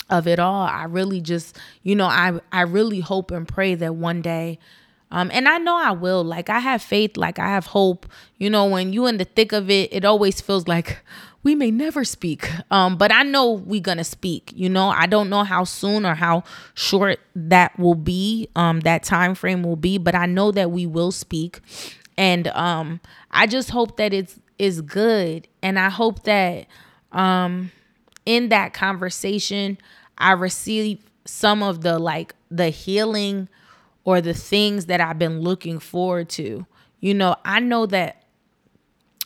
of 0.10 0.28
it 0.28 0.40
all, 0.40 0.64
I 0.64 0.84
really 0.86 1.22
just, 1.22 1.58
you 1.82 1.96
know, 1.96 2.06
I 2.06 2.40
I 2.52 2.62
really 2.62 3.00
hope 3.00 3.32
and 3.32 3.48
pray 3.48 3.76
that 3.76 3.96
one 3.96 4.22
day 4.22 4.60
um, 5.14 5.30
and 5.32 5.48
I 5.48 5.60
know 5.60 5.78
I 5.78 5.92
will. 5.92 6.24
Like 6.24 6.50
I 6.50 6.58
have 6.60 6.82
faith, 6.82 7.18
like 7.18 7.38
I 7.38 7.48
have 7.48 7.68
hope. 7.68 8.08
You 8.40 8.50
know, 8.50 8.66
when 8.66 8.92
you 8.94 9.06
in 9.06 9.18
the 9.18 9.26
thick 9.26 9.52
of 9.52 9.70
it, 9.70 9.94
it 9.94 10.04
always 10.04 10.42
feels 10.42 10.68
like 10.68 10.98
we 11.44 11.54
may 11.54 11.70
never 11.70 12.04
speak. 12.04 12.50
Um, 12.72 12.98
but 12.98 13.12
I 13.12 13.22
know 13.22 13.52
we 13.52 13.80
gonna 13.80 14.04
speak. 14.04 14.52
You 14.56 14.70
know, 14.70 14.90
I 14.90 15.06
don't 15.06 15.30
know 15.30 15.44
how 15.44 15.66
soon 15.66 16.04
or 16.04 16.16
how 16.16 16.44
short 16.74 17.20
that 17.36 17.78
will 17.78 17.94
be, 17.94 18.50
um, 18.56 18.80
that 18.82 19.04
time 19.04 19.36
frame 19.36 19.62
will 19.62 19.76
be, 19.76 20.00
but 20.00 20.16
I 20.16 20.26
know 20.26 20.52
that 20.52 20.72
we 20.72 20.88
will 20.88 21.12
speak. 21.12 21.60
And 22.18 22.48
um, 22.48 23.00
I 23.30 23.46
just 23.46 23.70
hope 23.70 23.98
that 23.98 24.14
it's 24.14 24.40
is 24.58 24.82
good. 24.82 25.48
And 25.62 25.78
I 25.78 25.90
hope 25.90 26.24
that 26.24 26.66
um 27.12 27.72
in 28.26 28.50
that 28.50 28.74
conversation 28.74 29.78
I 30.18 30.32
receive 30.34 31.00
some 31.26 31.64
of 31.64 31.82
the 31.82 32.00
like 32.00 32.36
the 32.52 32.70
healing 32.70 33.48
or 34.04 34.22
the 34.22 34.34
things 34.34 34.86
that 34.88 35.02
I've 35.02 35.18
been 35.20 35.42
looking 35.42 35.80
forward 35.80 36.30
to. 36.32 36.66
You 37.00 37.14
know, 37.14 37.36
I 37.46 37.60
know 37.60 37.86
that 37.88 38.24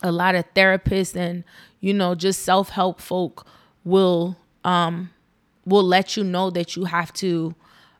a 0.01 0.11
lot 0.11 0.35
of 0.35 0.45
therapists 0.53 1.15
and 1.15 1.43
you 1.79 1.93
know 1.93 2.15
just 2.15 2.43
self-help 2.43 2.99
folk 3.01 3.47
will 3.83 4.35
um 4.63 5.09
will 5.65 5.83
let 5.83 6.15
you 6.15 6.23
know 6.23 6.49
that 6.49 6.75
you 6.75 6.85
have 6.85 7.11
to 7.13 7.55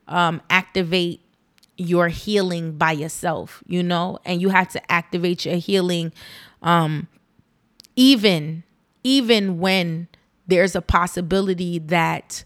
um 0.07 0.41
activate 0.49 1.21
your 1.79 2.07
healing 2.07 2.75
by 2.75 2.91
yourself, 2.91 3.63
you 3.67 3.83
know, 3.83 4.17
and 4.25 4.41
you 4.41 4.49
have 4.49 4.67
to 4.67 4.91
activate 4.91 5.45
your 5.45 5.55
healing 5.57 6.11
um 6.61 7.07
even 7.95 8.63
even 9.03 9.59
when 9.59 10.07
there's 10.47 10.75
a 10.75 10.81
possibility 10.81 11.79
that 11.79 12.43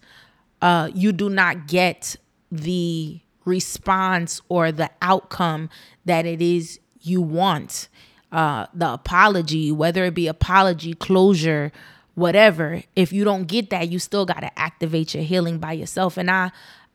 uh 0.61 0.89
you 0.93 1.11
do 1.11 1.29
not 1.29 1.67
get 1.67 2.15
the 2.51 3.21
response 3.45 4.41
or 4.49 4.71
the 4.71 4.89
outcome 5.01 5.69
that 6.05 6.25
it 6.25 6.41
is 6.41 6.79
you 7.01 7.21
want. 7.21 7.87
Uh, 8.31 8.65
the 8.73 8.93
apology, 8.93 9.71
whether 9.71 10.05
it 10.05 10.13
be 10.13 10.27
apology, 10.27 10.93
closure, 10.93 11.71
whatever. 12.15 12.81
If 12.95 13.11
you 13.11 13.23
don't 13.23 13.45
get 13.45 13.69
that, 13.71 13.89
you 13.89 13.99
still 13.99 14.25
got 14.25 14.39
to 14.39 14.59
activate 14.59 15.13
your 15.13 15.23
healing 15.23 15.57
by 15.57 15.73
yourself. 15.73 16.17
And 16.17 16.31
I, 16.31 16.51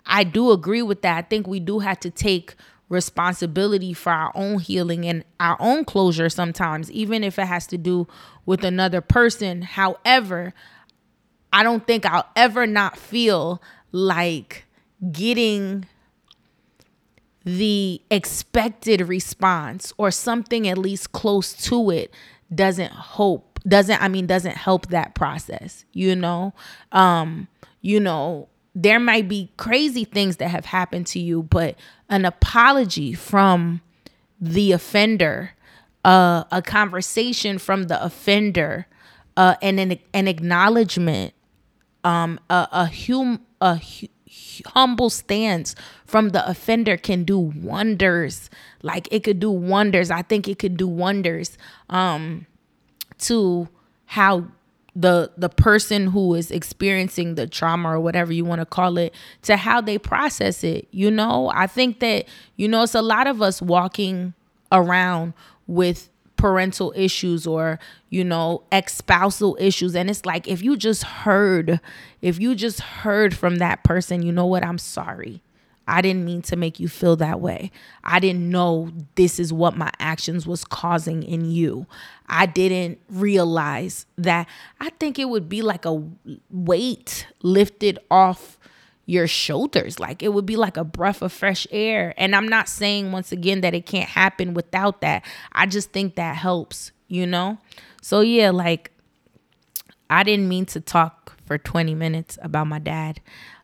I 0.06 0.24
do 0.24 0.50
agree 0.50 0.82
with 0.82 1.02
that. 1.02 1.16
I 1.18 1.22
think 1.22 1.46
we 1.46 1.60
do 1.60 1.80
have 1.80 2.00
to 2.00 2.10
take 2.10 2.54
responsibility 2.88 3.92
for 3.92 4.12
our 4.12 4.32
own 4.34 4.60
healing 4.60 5.04
and 5.04 5.24
our 5.40 5.56
own 5.60 5.84
closure 5.84 6.28
sometimes, 6.28 6.90
even 6.90 7.22
if 7.24 7.38
it 7.38 7.46
has 7.46 7.66
to 7.66 7.76
do 7.76 8.06
with 8.46 8.64
another 8.64 9.00
person. 9.00 9.62
However, 9.62 10.54
I 11.52 11.62
don't 11.62 11.86
think 11.86 12.04
I'll 12.04 12.28
ever 12.36 12.66
not 12.66 12.98
feel 12.98 13.62
like 13.92 14.64
getting 15.12 15.86
the 17.46 18.02
expected 18.10 19.02
response 19.02 19.92
or 19.98 20.10
something 20.10 20.66
at 20.66 20.76
least 20.76 21.12
close 21.12 21.52
to 21.52 21.90
it 21.90 22.12
doesn't 22.52 22.90
hope 22.90 23.60
doesn't 23.68 24.02
i 24.02 24.08
mean 24.08 24.26
doesn't 24.26 24.56
help 24.56 24.88
that 24.88 25.14
process 25.14 25.84
you 25.92 26.14
know? 26.16 26.52
Um 26.90 27.46
you 27.82 28.00
know 28.00 28.48
there 28.74 28.98
might 28.98 29.28
be 29.28 29.52
crazy 29.56 30.04
things 30.04 30.38
that 30.38 30.48
have 30.48 30.64
happened 30.64 31.06
to 31.06 31.20
you 31.20 31.44
but 31.44 31.76
an 32.08 32.24
apology 32.24 33.12
from 33.12 33.80
the 34.40 34.72
offender 34.72 35.52
uh 36.04 36.42
a 36.50 36.60
conversation 36.60 37.58
from 37.58 37.84
the 37.84 38.04
offender 38.04 38.88
uh 39.36 39.54
and 39.62 39.78
an, 39.78 39.98
an 40.12 40.26
acknowledgement 40.26 41.32
um 42.06 42.38
a 42.48 42.68
a 42.72 42.86
hum 42.86 43.40
a 43.60 43.80
humble 44.66 45.10
stance 45.10 45.74
from 46.04 46.30
the 46.30 46.48
offender 46.48 46.96
can 46.96 47.24
do 47.24 47.38
wonders. 47.38 48.50
Like 48.82 49.08
it 49.10 49.24
could 49.24 49.40
do 49.40 49.50
wonders. 49.50 50.10
I 50.10 50.22
think 50.22 50.48
it 50.48 50.58
could 50.58 50.76
do 50.76 50.88
wonders 50.88 51.58
um, 51.90 52.46
to 53.18 53.68
how 54.06 54.46
the 54.94 55.30
the 55.36 55.48
person 55.50 56.06
who 56.06 56.34
is 56.34 56.50
experiencing 56.50 57.34
the 57.34 57.46
trauma 57.46 57.90
or 57.90 58.00
whatever 58.00 58.32
you 58.32 58.44
want 58.44 58.60
to 58.60 58.66
call 58.66 58.96
it 58.96 59.14
to 59.42 59.56
how 59.56 59.78
they 59.78 59.98
process 59.98 60.64
it 60.64 60.88
you 60.90 61.10
know 61.10 61.52
i 61.54 61.66
think 61.66 62.00
that 62.00 62.24
you 62.56 62.66
know 62.66 62.82
it's 62.82 62.94
a 62.94 63.02
lot 63.02 63.26
of 63.26 63.42
us 63.42 63.60
walking 63.60 64.32
around 64.72 65.34
with 65.66 66.08
parental 66.36 66.92
issues 66.96 67.46
or 67.46 67.78
you 68.10 68.24
know 68.24 68.62
ex-spousal 68.72 69.56
issues. 69.60 69.94
And 69.94 70.10
it's 70.10 70.24
like 70.24 70.48
if 70.48 70.62
you 70.62 70.76
just 70.76 71.02
heard 71.02 71.80
if 72.22 72.40
you 72.40 72.54
just 72.54 72.80
heard 72.80 73.34
from 73.34 73.56
that 73.56 73.84
person 73.84 74.22
you 74.22 74.32
know 74.32 74.46
what? 74.46 74.64
I'm 74.64 74.78
sorry. 74.78 75.42
I 75.88 76.02
didn't 76.02 76.24
mean 76.24 76.42
to 76.42 76.56
make 76.56 76.80
you 76.80 76.88
feel 76.88 77.14
that 77.16 77.40
way. 77.40 77.70
I 78.02 78.18
didn't 78.18 78.50
know 78.50 78.90
this 79.14 79.38
is 79.38 79.52
what 79.52 79.76
my 79.76 79.90
actions 80.00 80.46
was 80.46 80.64
causing 80.64 81.22
in 81.22 81.44
you. 81.44 81.86
I 82.28 82.46
didn't 82.46 82.98
realize 83.08 84.06
that. 84.18 84.48
I 84.80 84.90
think 84.90 85.18
it 85.18 85.28
would 85.28 85.48
be 85.48 85.62
like 85.62 85.84
a 85.84 86.02
weight 86.50 87.28
lifted 87.42 88.00
off 88.10 88.58
your 89.06 89.26
shoulders. 89.26 89.98
Like 89.98 90.22
it 90.22 90.32
would 90.32 90.46
be 90.46 90.56
like 90.56 90.76
a 90.76 90.84
breath 90.84 91.22
of 91.22 91.32
fresh 91.32 91.66
air. 91.70 92.12
And 92.16 92.34
I'm 92.36 92.48
not 92.48 92.68
saying 92.68 93.12
once 93.12 93.32
again 93.32 93.62
that 93.62 93.74
it 93.74 93.86
can't 93.86 94.08
happen 94.08 94.52
without 94.52 95.00
that. 95.00 95.24
I 95.52 95.66
just 95.66 95.92
think 95.92 96.16
that 96.16 96.36
helps, 96.36 96.92
you 97.08 97.26
know? 97.26 97.58
So 98.02 98.20
yeah, 98.20 98.50
like 98.50 98.90
I 100.10 100.22
didn't 100.22 100.48
mean 100.48 100.66
to 100.66 100.80
talk 100.80 101.38
for 101.46 101.56
20 101.56 101.94
minutes 101.94 102.38
about 102.42 102.66
my 102.66 102.80
dad. 102.80 103.20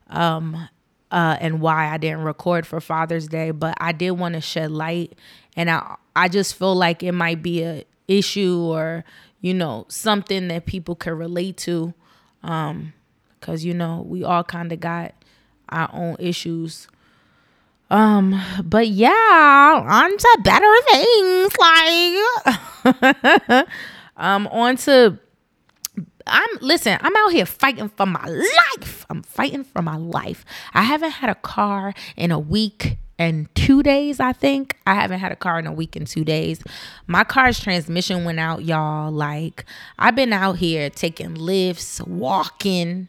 Um 0.09 0.69
uh, 1.13 1.37
and 1.39 1.61
why 1.61 1.93
I 1.93 1.97
didn't 1.97 2.23
record 2.23 2.65
for 2.65 2.81
Father's 2.81 3.27
Day, 3.27 3.51
but 3.51 3.77
I 3.79 3.91
did 3.91 4.11
want 4.11 4.33
to 4.33 4.41
shed 4.41 4.71
light, 4.71 5.13
and 5.55 5.69
I 5.69 5.95
I 6.15 6.27
just 6.27 6.55
feel 6.55 6.73
like 6.73 7.03
it 7.03 7.11
might 7.11 7.43
be 7.43 7.61
a 7.61 7.85
issue 8.07 8.57
or 8.57 9.05
you 9.39 9.53
know 9.53 9.85
something 9.89 10.47
that 10.47 10.65
people 10.65 10.95
can 10.95 11.15
relate 11.15 11.57
to, 11.57 11.93
um, 12.41 12.93
because 13.39 13.63
you 13.63 13.75
know 13.75 14.03
we 14.07 14.23
all 14.23 14.43
kind 14.43 14.71
of 14.71 14.79
got 14.79 15.13
our 15.73 15.89
own 15.93 16.15
issues. 16.19 16.87
Um, 17.89 18.41
but 18.63 18.87
yeah, 18.87 19.83
on 19.85 20.17
to 20.17 20.39
better 20.43 20.73
things. 20.91 21.53
Like 22.85 23.67
um 24.17 24.47
on 24.47 24.77
to 24.77 25.19
I'm 26.25 26.49
listen, 26.61 26.97
I'm 27.01 27.15
out 27.15 27.31
here 27.31 27.45
fighting 27.45 27.89
for 27.89 28.05
my 28.05 28.25
life. 28.25 29.05
I'm 29.09 29.23
fighting 29.23 29.63
for 29.63 29.81
my 29.81 29.97
life. 29.97 30.45
I 30.73 30.83
haven't 30.83 31.11
had 31.11 31.29
a 31.29 31.35
car 31.35 31.93
in 32.15 32.31
a 32.31 32.39
week 32.39 32.97
and 33.19 33.53
two 33.55 33.83
days, 33.83 34.19
I 34.19 34.33
think. 34.33 34.77
I 34.87 34.95
haven't 34.95 35.19
had 35.19 35.31
a 35.31 35.35
car 35.35 35.59
in 35.59 35.67
a 35.67 35.71
week 35.71 35.95
and 35.95 36.07
two 36.07 36.23
days. 36.23 36.61
My 37.07 37.23
car's 37.23 37.59
transmission 37.59 38.25
went 38.25 38.39
out, 38.39 38.63
y'all. 38.63 39.11
Like, 39.11 39.65
I've 39.99 40.15
been 40.15 40.33
out 40.33 40.57
here 40.57 40.89
taking 40.89 41.35
Lyfts, 41.35 42.05
walking, 42.07 43.07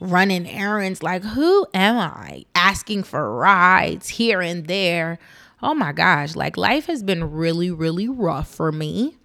running 0.00 0.48
errands. 0.48 1.02
Like, 1.02 1.22
who 1.22 1.66
am 1.74 1.98
I? 1.98 2.44
Asking 2.54 3.02
for 3.02 3.34
rides 3.34 4.08
here 4.08 4.40
and 4.40 4.66
there. 4.66 5.18
Oh 5.62 5.74
my 5.74 5.92
gosh, 5.92 6.36
like 6.36 6.56
life 6.56 6.86
has 6.86 7.02
been 7.02 7.32
really, 7.32 7.70
really 7.70 8.08
rough 8.08 8.48
for 8.48 8.70
me. 8.70 9.16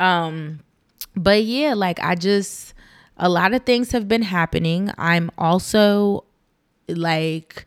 Um, 0.00 0.60
but 1.14 1.44
yeah, 1.44 1.74
like 1.74 2.00
I 2.00 2.14
just 2.14 2.74
a 3.18 3.28
lot 3.28 3.54
of 3.54 3.64
things 3.64 3.92
have 3.92 4.08
been 4.08 4.22
happening. 4.22 4.90
I'm 4.98 5.30
also 5.38 6.24
like 6.88 7.66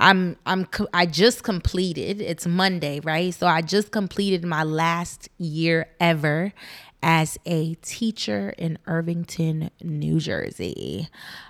I'm 0.00 0.36
I'm 0.46 0.66
I 0.92 1.06
just 1.06 1.42
completed. 1.44 2.20
It's 2.20 2.46
Monday, 2.46 3.00
right? 3.00 3.32
So 3.32 3.46
I 3.46 3.62
just 3.62 3.90
completed 3.90 4.44
my 4.44 4.62
last 4.62 5.28
year 5.38 5.88
ever 6.00 6.52
as 7.02 7.38
a 7.44 7.74
teacher 7.76 8.54
in 8.56 8.78
Irvington, 8.86 9.70
New 9.82 10.20
Jersey. 10.20 11.08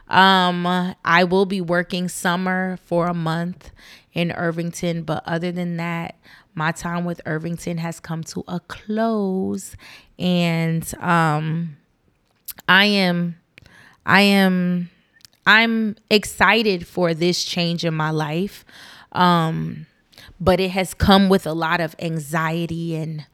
Um, 0.08 0.66
I 1.04 1.24
will 1.24 1.46
be 1.46 1.60
working 1.60 2.08
summer 2.08 2.78
for 2.84 3.06
a 3.06 3.14
month 3.14 3.70
in 4.12 4.32
Irvington, 4.32 5.02
but 5.02 5.22
other 5.26 5.52
than 5.52 5.76
that, 5.76 6.16
my 6.54 6.72
time 6.72 7.04
with 7.04 7.20
Irvington 7.26 7.78
has 7.78 8.00
come 8.00 8.22
to 8.24 8.44
a 8.46 8.60
close 8.60 9.76
and 10.18 10.94
um 11.00 11.76
I 12.68 12.84
am 12.86 13.36
I 14.04 14.20
am 14.22 14.90
I'm 15.46 15.96
excited 16.10 16.86
for 16.86 17.14
this 17.14 17.42
change 17.44 17.84
in 17.84 17.94
my 17.94 18.10
life. 18.10 18.64
Um 19.12 19.86
but 20.40 20.60
it 20.60 20.70
has 20.72 20.94
come 20.94 21.28
with 21.28 21.46
a 21.46 21.52
lot 21.52 21.80
of 21.80 21.96
anxiety 21.98 22.96
and 22.96 23.24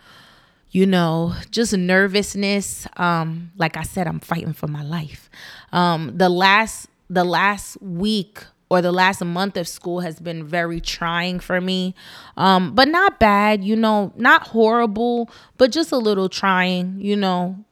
you 0.70 0.86
know, 0.86 1.34
just 1.50 1.76
nervousness. 1.76 2.86
Um, 2.96 3.52
like 3.56 3.76
I 3.76 3.82
said, 3.82 4.06
I'm 4.06 4.20
fighting 4.20 4.52
for 4.52 4.66
my 4.68 4.82
life. 4.82 5.30
Um, 5.72 6.16
the 6.16 6.28
last 6.28 6.88
the 7.10 7.24
last 7.24 7.80
week 7.80 8.44
or 8.70 8.82
the 8.82 8.92
last 8.92 9.24
month 9.24 9.56
of 9.56 9.66
school 9.66 10.00
has 10.00 10.20
been 10.20 10.44
very 10.44 10.80
trying 10.80 11.40
for 11.40 11.58
me. 11.60 11.94
Um, 12.36 12.74
but 12.74 12.86
not 12.88 13.18
bad, 13.18 13.64
you 13.64 13.74
know, 13.76 14.12
not 14.16 14.48
horrible, 14.48 15.30
but 15.56 15.72
just 15.72 15.90
a 15.90 15.96
little 15.96 16.28
trying, 16.28 17.00
you 17.00 17.16
know. 17.16 17.64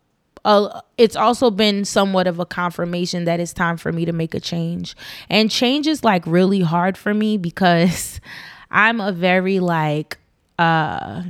uh, 0.45 0.81
it's 0.97 1.17
also 1.17 1.51
been 1.51 1.85
somewhat 1.85 2.27
of 2.27 2.39
a 2.39 2.47
confirmation 2.47 3.25
that 3.25 3.41
it's 3.41 3.53
time 3.53 3.77
for 3.77 3.93
me 3.93 4.05
to 4.05 4.13
make 4.13 4.35
a 4.35 4.41
change. 4.41 4.97
And 5.29 5.51
change 5.51 5.87
is 5.87 6.05
like 6.05 6.25
really 6.27 6.61
hard 6.61 6.97
for 6.97 7.13
me 7.13 7.37
because 7.37 8.21
I'm 8.71 9.01
a 9.01 9.13
very 9.13 9.61
like 9.61 10.19
uh 10.59 11.23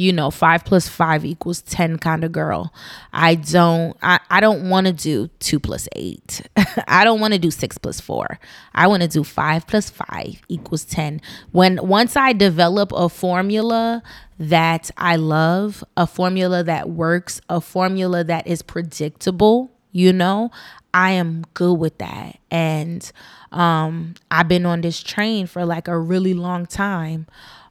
you 0.00 0.14
know, 0.14 0.30
five 0.30 0.64
plus 0.64 0.88
five 0.88 1.26
equals 1.26 1.60
10 1.60 1.98
kind 1.98 2.24
of 2.24 2.32
girl. 2.32 2.72
I 3.12 3.34
don't, 3.34 3.94
I, 4.00 4.18
I 4.30 4.40
don't 4.40 4.70
want 4.70 4.86
to 4.86 4.94
do 4.94 5.28
two 5.40 5.60
plus 5.60 5.90
eight. 5.94 6.40
I 6.88 7.04
don't 7.04 7.20
want 7.20 7.34
to 7.34 7.38
do 7.38 7.50
six 7.50 7.76
plus 7.76 8.00
four. 8.00 8.38
I 8.74 8.86
want 8.86 9.02
to 9.02 9.08
do 9.08 9.22
five 9.22 9.66
plus 9.66 9.90
five 9.90 10.40
equals 10.48 10.86
10. 10.86 11.20
When 11.52 11.86
once 11.86 12.16
I 12.16 12.32
develop 12.32 12.92
a 12.92 13.10
formula 13.10 14.02
that 14.38 14.90
I 14.96 15.16
love, 15.16 15.84
a 15.98 16.06
formula 16.06 16.64
that 16.64 16.88
works, 16.88 17.42
a 17.50 17.60
formula 17.60 18.24
that 18.24 18.46
is 18.46 18.62
predictable, 18.62 19.70
you 19.92 20.14
know, 20.14 20.50
I 20.94 21.10
am 21.10 21.44
good 21.52 21.74
with 21.74 21.98
that. 21.98 22.38
And 22.50 23.12
um, 23.52 24.14
I've 24.30 24.48
been 24.48 24.64
on 24.64 24.80
this 24.80 25.02
train 25.02 25.46
for 25.46 25.66
like 25.66 25.88
a 25.88 25.98
really 25.98 26.32
long 26.32 26.64
time. 26.64 27.26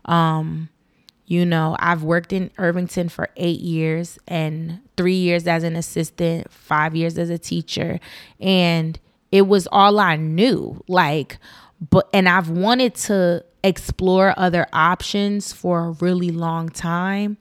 Um, 0.06 0.70
you 1.30 1.46
know, 1.46 1.78
I've 1.80 2.02
worked 2.02 2.34
in 2.34 2.50
Irvington 2.58 3.08
for 3.08 3.30
eight 3.38 3.60
years 3.60 4.18
and 4.28 4.80
three 4.98 5.14
years 5.14 5.46
as 5.46 5.64
an 5.64 5.76
assistant, 5.76 6.52
five 6.52 6.96
years 6.96 7.20
as 7.20 7.30
a 7.30 7.38
teacher. 7.38 8.00
And 8.40 9.00
it 9.32 9.44
was 9.44 9.68
all 9.72 10.00
I 10.00 10.16
knew. 10.16 10.84
Like, 10.88 11.38
but, 11.92 12.10
and 12.16 12.28
I've 12.28 12.50
wanted 12.50 12.96
to 12.96 13.46
explore 13.64 14.34
other 14.38 14.66
options 14.74 15.54
for 15.54 15.86
a 15.86 15.92
really 15.92 16.32
long 16.32 16.68
time, 16.68 17.38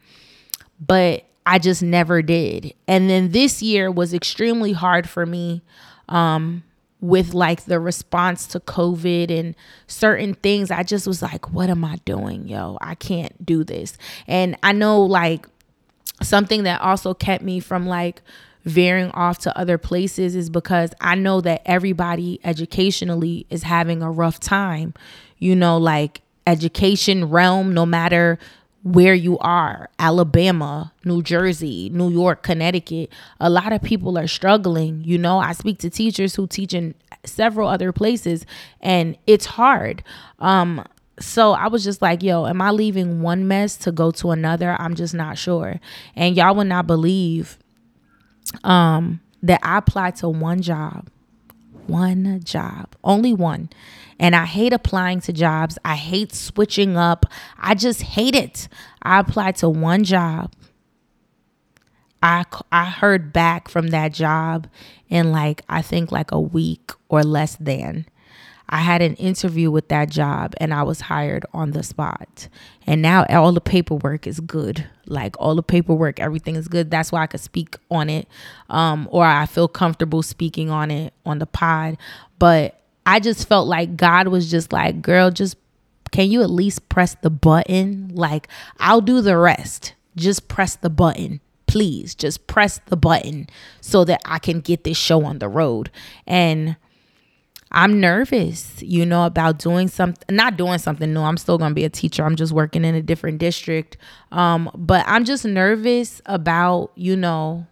but 0.78 1.24
I 1.46 1.58
just 1.58 1.82
never 1.82 2.20
did. 2.20 2.74
And 2.86 3.08
then 3.08 3.30
this 3.30 3.62
year 3.62 3.90
was 3.90 4.12
extremely 4.12 4.72
hard 4.72 5.08
for 5.08 5.24
me. 5.24 5.62
Um, 6.10 6.62
with 7.00 7.32
like 7.32 7.64
the 7.64 7.78
response 7.78 8.46
to 8.48 8.60
COVID 8.60 9.30
and 9.30 9.54
certain 9.86 10.34
things, 10.34 10.70
I 10.70 10.82
just 10.82 11.06
was 11.06 11.22
like, 11.22 11.52
what 11.52 11.70
am 11.70 11.84
I 11.84 11.96
doing, 12.04 12.48
yo? 12.48 12.76
I 12.80 12.94
can't 12.94 13.44
do 13.44 13.62
this. 13.62 13.96
And 14.26 14.56
I 14.62 14.72
know 14.72 15.02
like 15.02 15.46
something 16.22 16.64
that 16.64 16.80
also 16.80 17.14
kept 17.14 17.44
me 17.44 17.60
from 17.60 17.86
like 17.86 18.22
veering 18.64 19.10
off 19.12 19.38
to 19.38 19.56
other 19.56 19.78
places 19.78 20.34
is 20.34 20.50
because 20.50 20.92
I 21.00 21.14
know 21.14 21.40
that 21.40 21.62
everybody 21.64 22.40
educationally 22.44 23.46
is 23.48 23.62
having 23.62 24.02
a 24.02 24.10
rough 24.10 24.40
time. 24.40 24.94
You 25.38 25.54
know, 25.54 25.78
like 25.78 26.22
education 26.48 27.26
realm, 27.30 27.72
no 27.72 27.86
matter 27.86 28.38
where 28.82 29.14
you 29.14 29.38
are 29.38 29.90
Alabama, 29.98 30.92
New 31.04 31.22
Jersey, 31.22 31.90
New 31.90 32.10
York, 32.10 32.42
Connecticut. 32.42 33.10
A 33.40 33.50
lot 33.50 33.72
of 33.72 33.82
people 33.82 34.18
are 34.18 34.28
struggling. 34.28 35.02
You 35.04 35.18
know, 35.18 35.38
I 35.38 35.52
speak 35.52 35.78
to 35.80 35.90
teachers 35.90 36.34
who 36.36 36.46
teach 36.46 36.72
in 36.74 36.94
several 37.24 37.68
other 37.68 37.92
places 37.92 38.46
and 38.80 39.16
it's 39.26 39.46
hard. 39.46 40.02
Um, 40.38 40.84
so 41.20 41.52
I 41.52 41.66
was 41.66 41.82
just 41.82 42.00
like, 42.00 42.22
yo, 42.22 42.46
am 42.46 42.62
I 42.62 42.70
leaving 42.70 43.20
one 43.22 43.48
mess 43.48 43.76
to 43.78 43.92
go 43.92 44.10
to 44.12 44.30
another? 44.30 44.76
I'm 44.78 44.94
just 44.94 45.14
not 45.14 45.36
sure. 45.36 45.80
And 46.14 46.36
y'all 46.36 46.54
would 46.54 46.68
not 46.68 46.86
believe 46.86 47.58
um, 48.64 49.20
that 49.42 49.60
I 49.62 49.78
applied 49.78 50.16
to 50.16 50.28
one 50.28 50.62
job, 50.62 51.08
one 51.86 52.40
job, 52.44 52.94
only 53.02 53.34
one. 53.34 53.70
And 54.18 54.34
I 54.34 54.46
hate 54.46 54.72
applying 54.72 55.20
to 55.22 55.32
jobs. 55.32 55.78
I 55.84 55.96
hate 55.96 56.34
switching 56.34 56.96
up. 56.96 57.26
I 57.58 57.74
just 57.74 58.02
hate 58.02 58.34
it. 58.34 58.68
I 59.02 59.20
applied 59.20 59.56
to 59.56 59.68
one 59.68 60.04
job. 60.04 60.52
I 62.22 62.44
I 62.72 62.86
heard 62.86 63.32
back 63.32 63.68
from 63.68 63.88
that 63.88 64.12
job 64.12 64.66
in 65.08 65.30
like 65.30 65.62
I 65.68 65.82
think 65.82 66.10
like 66.10 66.32
a 66.32 66.40
week 66.40 66.90
or 67.08 67.22
less 67.22 67.56
than. 67.56 68.06
I 68.70 68.78
had 68.78 69.00
an 69.00 69.14
interview 69.14 69.70
with 69.70 69.88
that 69.88 70.10
job 70.10 70.54
and 70.58 70.74
I 70.74 70.82
was 70.82 71.00
hired 71.00 71.46
on 71.54 71.70
the 71.70 71.82
spot. 71.82 72.48
And 72.86 73.00
now 73.00 73.24
all 73.30 73.52
the 73.52 73.62
paperwork 73.62 74.26
is 74.26 74.40
good. 74.40 74.86
Like 75.06 75.36
all 75.38 75.54
the 75.54 75.62
paperwork, 75.62 76.20
everything 76.20 76.54
is 76.54 76.68
good. 76.68 76.90
That's 76.90 77.10
why 77.10 77.22
I 77.22 77.26
could 77.26 77.40
speak 77.40 77.76
on 77.90 78.10
it. 78.10 78.28
Um, 78.68 79.08
or 79.10 79.24
I 79.24 79.46
feel 79.46 79.68
comfortable 79.68 80.22
speaking 80.22 80.68
on 80.68 80.90
it 80.90 81.14
on 81.24 81.38
the 81.38 81.46
pod. 81.46 81.96
But 82.38 82.78
I 83.08 83.20
just 83.20 83.48
felt 83.48 83.68
like 83.68 83.96
God 83.96 84.28
was 84.28 84.50
just 84.50 84.70
like, 84.70 85.00
girl, 85.00 85.30
just 85.30 85.56
can 86.10 86.30
you 86.30 86.42
at 86.42 86.50
least 86.50 86.90
press 86.90 87.16
the 87.22 87.30
button? 87.30 88.10
Like, 88.12 88.48
I'll 88.78 89.00
do 89.00 89.22
the 89.22 89.38
rest. 89.38 89.94
Just 90.14 90.46
press 90.48 90.76
the 90.76 90.90
button. 90.90 91.40
Please, 91.66 92.14
just 92.14 92.46
press 92.46 92.80
the 92.84 92.98
button 92.98 93.46
so 93.80 94.04
that 94.04 94.20
I 94.26 94.38
can 94.38 94.60
get 94.60 94.84
this 94.84 94.98
show 94.98 95.24
on 95.24 95.38
the 95.38 95.48
road. 95.48 95.90
And 96.26 96.76
I'm 97.72 97.98
nervous, 97.98 98.82
you 98.82 99.06
know, 99.06 99.24
about 99.24 99.58
doing 99.58 99.88
something, 99.88 100.36
not 100.36 100.58
doing 100.58 100.78
something 100.78 101.10
new. 101.10 101.22
I'm 101.22 101.38
still 101.38 101.56
going 101.56 101.70
to 101.70 101.74
be 101.74 101.84
a 101.84 101.90
teacher. 101.90 102.26
I'm 102.26 102.36
just 102.36 102.52
working 102.52 102.84
in 102.84 102.94
a 102.94 103.00
different 103.00 103.38
district. 103.38 103.96
Um, 104.32 104.70
but 104.74 105.02
I'm 105.06 105.24
just 105.24 105.46
nervous 105.46 106.20
about, 106.26 106.92
you 106.94 107.16
know, 107.16 107.66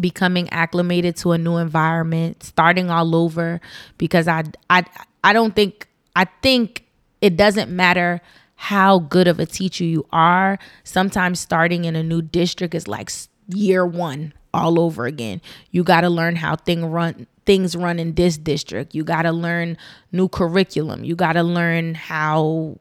becoming 0.00 0.48
acclimated 0.50 1.16
to 1.16 1.32
a 1.32 1.38
new 1.38 1.56
environment, 1.56 2.42
starting 2.42 2.90
all 2.90 3.14
over 3.14 3.60
because 3.98 4.28
I 4.28 4.44
I 4.70 4.84
I 5.24 5.32
don't 5.32 5.54
think 5.54 5.88
I 6.14 6.26
think 6.42 6.84
it 7.20 7.36
doesn't 7.36 7.70
matter 7.70 8.20
how 8.56 8.98
good 9.00 9.28
of 9.28 9.38
a 9.38 9.46
teacher 9.46 9.84
you 9.84 10.06
are. 10.12 10.58
Sometimes 10.84 11.40
starting 11.40 11.84
in 11.84 11.94
a 11.96 12.02
new 12.02 12.22
district 12.22 12.74
is 12.74 12.88
like 12.88 13.10
year 13.48 13.86
1 13.86 14.32
all 14.54 14.80
over 14.80 15.06
again. 15.06 15.40
You 15.70 15.84
got 15.84 16.00
to 16.00 16.08
learn 16.08 16.36
how 16.36 16.56
thing 16.56 16.84
run 16.86 17.26
things 17.44 17.76
run 17.76 17.98
in 17.98 18.14
this 18.14 18.36
district. 18.36 18.94
You 18.94 19.04
got 19.04 19.22
to 19.22 19.32
learn 19.32 19.76
new 20.10 20.28
curriculum. 20.28 21.04
You 21.04 21.14
got 21.14 21.34
to 21.34 21.42
learn 21.42 21.94
how 21.94 22.78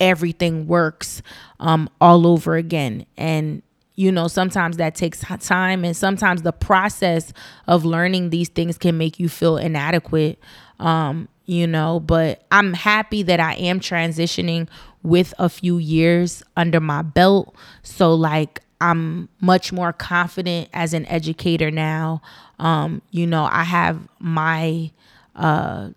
everything 0.00 0.66
works 0.66 1.22
um, 1.60 1.90
all 2.00 2.26
over 2.26 2.56
again. 2.56 3.04
And 3.16 3.62
you 3.98 4.12
know 4.12 4.28
sometimes 4.28 4.76
that 4.76 4.94
takes 4.94 5.24
time 5.40 5.84
and 5.84 5.96
sometimes 5.96 6.42
the 6.42 6.52
process 6.52 7.32
of 7.66 7.84
learning 7.84 8.30
these 8.30 8.48
things 8.48 8.78
can 8.78 8.96
make 8.96 9.18
you 9.18 9.28
feel 9.28 9.56
inadequate 9.56 10.38
um 10.78 11.28
you 11.46 11.66
know 11.66 11.98
but 11.98 12.44
i'm 12.52 12.74
happy 12.74 13.22
that 13.22 13.40
i 13.40 13.54
am 13.54 13.80
transitioning 13.80 14.68
with 15.02 15.32
a 15.38 15.48
few 15.48 15.78
years 15.78 16.42
under 16.56 16.80
my 16.80 17.02
belt. 17.02 17.54
So 17.82 18.14
like 18.14 18.62
i'm 18.80 19.28
much 19.40 19.72
more 19.72 19.92
confident 19.92 20.68
as 20.72 20.94
an 20.94 21.06
educator 21.06 21.70
now. 21.70 22.22
Um 22.58 23.02
you 23.10 23.26
know 23.26 23.48
i 23.50 23.64
have 23.64 23.98
my 24.18 24.90
uh 25.36 25.90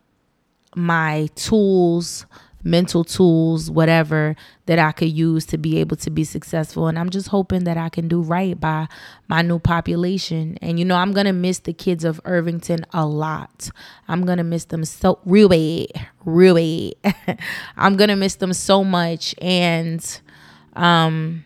my 0.76 1.28
tools 1.36 2.26
mental 2.64 3.04
tools, 3.04 3.70
whatever 3.72 4.36
that 4.66 4.80
I 4.80 4.92
could 4.92 5.12
use 5.12 5.46
to 5.48 5.58
be 5.58 5.80
able 5.80 5.98
to 5.98 6.10
be 6.10 6.24
successful. 6.24 6.88
And 6.88 6.98
I'm 6.98 7.10
just 7.10 7.30
hoping 7.30 7.64
that 7.64 7.78
I 7.78 7.90
can 7.90 8.08
do 8.08 8.22
right 8.22 8.60
by 8.60 8.88
my 9.28 9.42
new 9.42 9.60
population. 9.60 10.58
And 10.62 10.78
you 10.80 10.86
know, 10.86 10.96
I'm 10.96 11.12
gonna 11.12 11.34
miss 11.34 11.60
the 11.60 11.74
kids 11.74 12.04
of 12.04 12.22
Irvington 12.26 12.86
a 12.94 13.06
lot. 13.06 13.70
I'm 14.08 14.26
gonna 14.26 14.44
miss 14.44 14.66
them 14.66 14.86
so 14.86 15.20
real 15.26 15.50
bad, 15.50 16.08
real 16.26 16.56
bad. 16.56 17.40
I'm 17.78 17.96
gonna 17.96 18.16
miss 18.16 18.36
them 18.36 18.54
so 18.54 18.84
much. 18.84 19.36
And 19.42 20.22
um, 20.74 21.44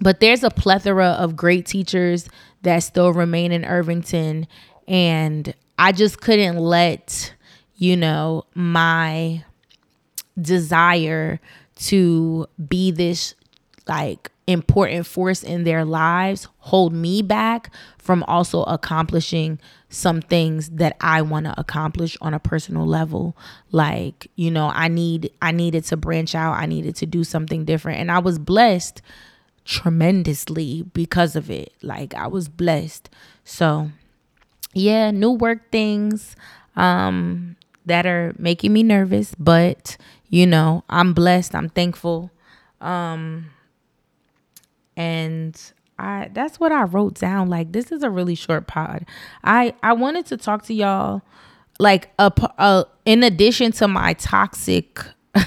but 0.00 0.20
there's 0.20 0.44
a 0.44 0.50
plethora 0.50 1.08
of 1.08 1.36
great 1.36 1.66
teachers 1.66 2.28
that 2.62 2.80
still 2.80 3.12
remain 3.12 3.52
in 3.52 3.64
Irvington. 3.64 4.46
And 4.88 5.54
I 5.78 5.92
just 5.92 6.20
couldn't 6.20 6.58
let, 6.58 7.34
you 7.76 7.96
know, 7.96 8.44
my 8.54 9.44
desire 10.40 11.40
to 11.76 12.46
be 12.68 12.90
this 12.90 13.34
like 13.86 14.30
important 14.46 15.06
force 15.06 15.42
in 15.42 15.64
their 15.64 15.84
lives 15.84 16.48
hold 16.58 16.92
me 16.92 17.22
back 17.22 17.72
from 17.98 18.22
also 18.24 18.62
accomplishing 18.64 19.58
some 19.88 20.20
things 20.20 20.68
that 20.70 20.96
I 21.00 21.22
want 21.22 21.46
to 21.46 21.58
accomplish 21.58 22.16
on 22.20 22.34
a 22.34 22.38
personal 22.38 22.86
level. 22.86 23.36
Like 23.72 24.30
you 24.36 24.50
know 24.50 24.70
I 24.74 24.88
need 24.88 25.30
I 25.40 25.52
needed 25.52 25.84
to 25.84 25.96
branch 25.96 26.34
out. 26.34 26.54
I 26.54 26.66
needed 26.66 26.96
to 26.96 27.06
do 27.06 27.24
something 27.24 27.64
different. 27.64 28.00
And 28.00 28.10
I 28.10 28.18
was 28.18 28.38
blessed 28.38 29.02
tremendously 29.64 30.82
because 30.92 31.34
of 31.34 31.50
it. 31.50 31.72
Like 31.82 32.14
I 32.14 32.26
was 32.26 32.48
blessed. 32.48 33.10
So 33.44 33.90
yeah 34.74 35.10
new 35.10 35.30
work 35.30 35.70
things 35.72 36.36
um 36.76 37.56
that 37.86 38.04
are 38.04 38.34
making 38.38 38.72
me 38.72 38.82
nervous 38.82 39.34
but 39.38 39.96
you 40.28 40.46
know 40.46 40.84
i'm 40.88 41.12
blessed 41.12 41.54
i'm 41.54 41.68
thankful. 41.68 42.30
Um 42.80 43.50
and 44.96 45.72
i 45.98 46.30
that's 46.32 46.58
what 46.60 46.72
i 46.72 46.82
wrote 46.82 47.14
down. 47.14 47.48
Like 47.48 47.72
this 47.72 47.92
is 47.92 48.02
a 48.02 48.10
really 48.10 48.34
short 48.34 48.66
pod. 48.66 49.06
I 49.44 49.74
i 49.82 49.92
wanted 49.92 50.26
to 50.26 50.36
talk 50.36 50.64
to 50.64 50.74
y'all 50.74 51.22
like 51.78 52.10
a, 52.18 52.32
a 52.58 52.84
in 53.04 53.22
addition 53.22 53.72
to 53.72 53.88
my 53.88 54.14
toxic 54.14 55.00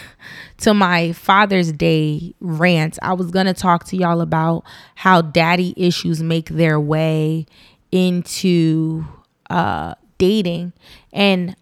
to 0.58 0.74
my 0.74 1.12
Father's 1.14 1.72
Day 1.72 2.36
rant, 2.40 3.00
I 3.02 3.14
was 3.14 3.32
going 3.32 3.46
to 3.46 3.54
talk 3.54 3.86
to 3.86 3.98
y'all 3.98 4.22
about 4.22 4.64
how 4.96 5.22
daddy 5.22 5.74
issues 5.78 6.22
make 6.22 6.50
their 6.50 6.80
way 6.80 7.46
into 7.92 9.06
uh, 9.50 9.96
dating. 10.18 10.74
And 11.12 11.56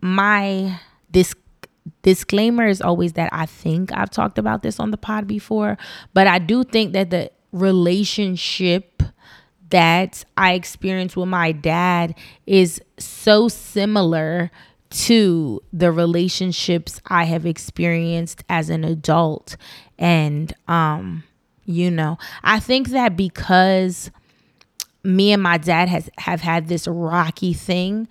my 0.00 0.80
this 1.10 1.34
disclaimer 2.02 2.66
is 2.66 2.80
always 2.80 3.14
that 3.14 3.28
I 3.32 3.46
think 3.46 3.92
I've 3.92 4.10
talked 4.10 4.38
about 4.38 4.62
this 4.62 4.78
on 4.80 4.90
the 4.90 4.96
pod 4.96 5.26
before, 5.26 5.76
but 6.14 6.26
I 6.26 6.38
do 6.38 6.64
think 6.64 6.92
that 6.92 7.10
the 7.10 7.30
relationship 7.52 9.02
that 9.70 10.24
I 10.36 10.54
experienced 10.54 11.16
with 11.16 11.28
my 11.28 11.52
dad 11.52 12.14
is 12.46 12.80
so 12.98 13.48
similar 13.48 14.50
to 14.90 15.62
the 15.72 15.92
relationships 15.92 17.00
I 17.06 17.24
have 17.24 17.44
experienced 17.44 18.42
as 18.48 18.70
an 18.70 18.84
adult. 18.84 19.56
And, 19.98 20.52
um, 20.66 21.24
you 21.66 21.90
know, 21.90 22.16
I 22.42 22.60
think 22.60 22.88
that 22.88 23.16
because 23.16 24.10
me 25.04 25.32
and 25.32 25.42
my 25.42 25.58
dad 25.58 25.88
has 25.88 26.08
have 26.18 26.40
had 26.40 26.68
this 26.68 26.88
rocky 26.88 27.52
thing, 27.52 28.08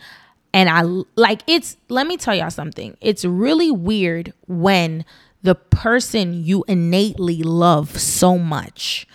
and 0.58 0.72
I 0.72 0.82
like 1.16 1.44
it's 1.46 1.78
let 1.88 2.08
me 2.08 2.18
tell 2.18 2.34
y'all 2.34 2.50
something. 2.50 2.98
It's 3.00 3.24
really 3.24 3.70
weird 3.70 4.34
when 4.48 5.06
the 5.44 5.54
person 5.54 6.44
you 6.44 6.66
innately 6.68 7.44
love 7.44 8.00
so 8.00 8.40
much 8.40 9.08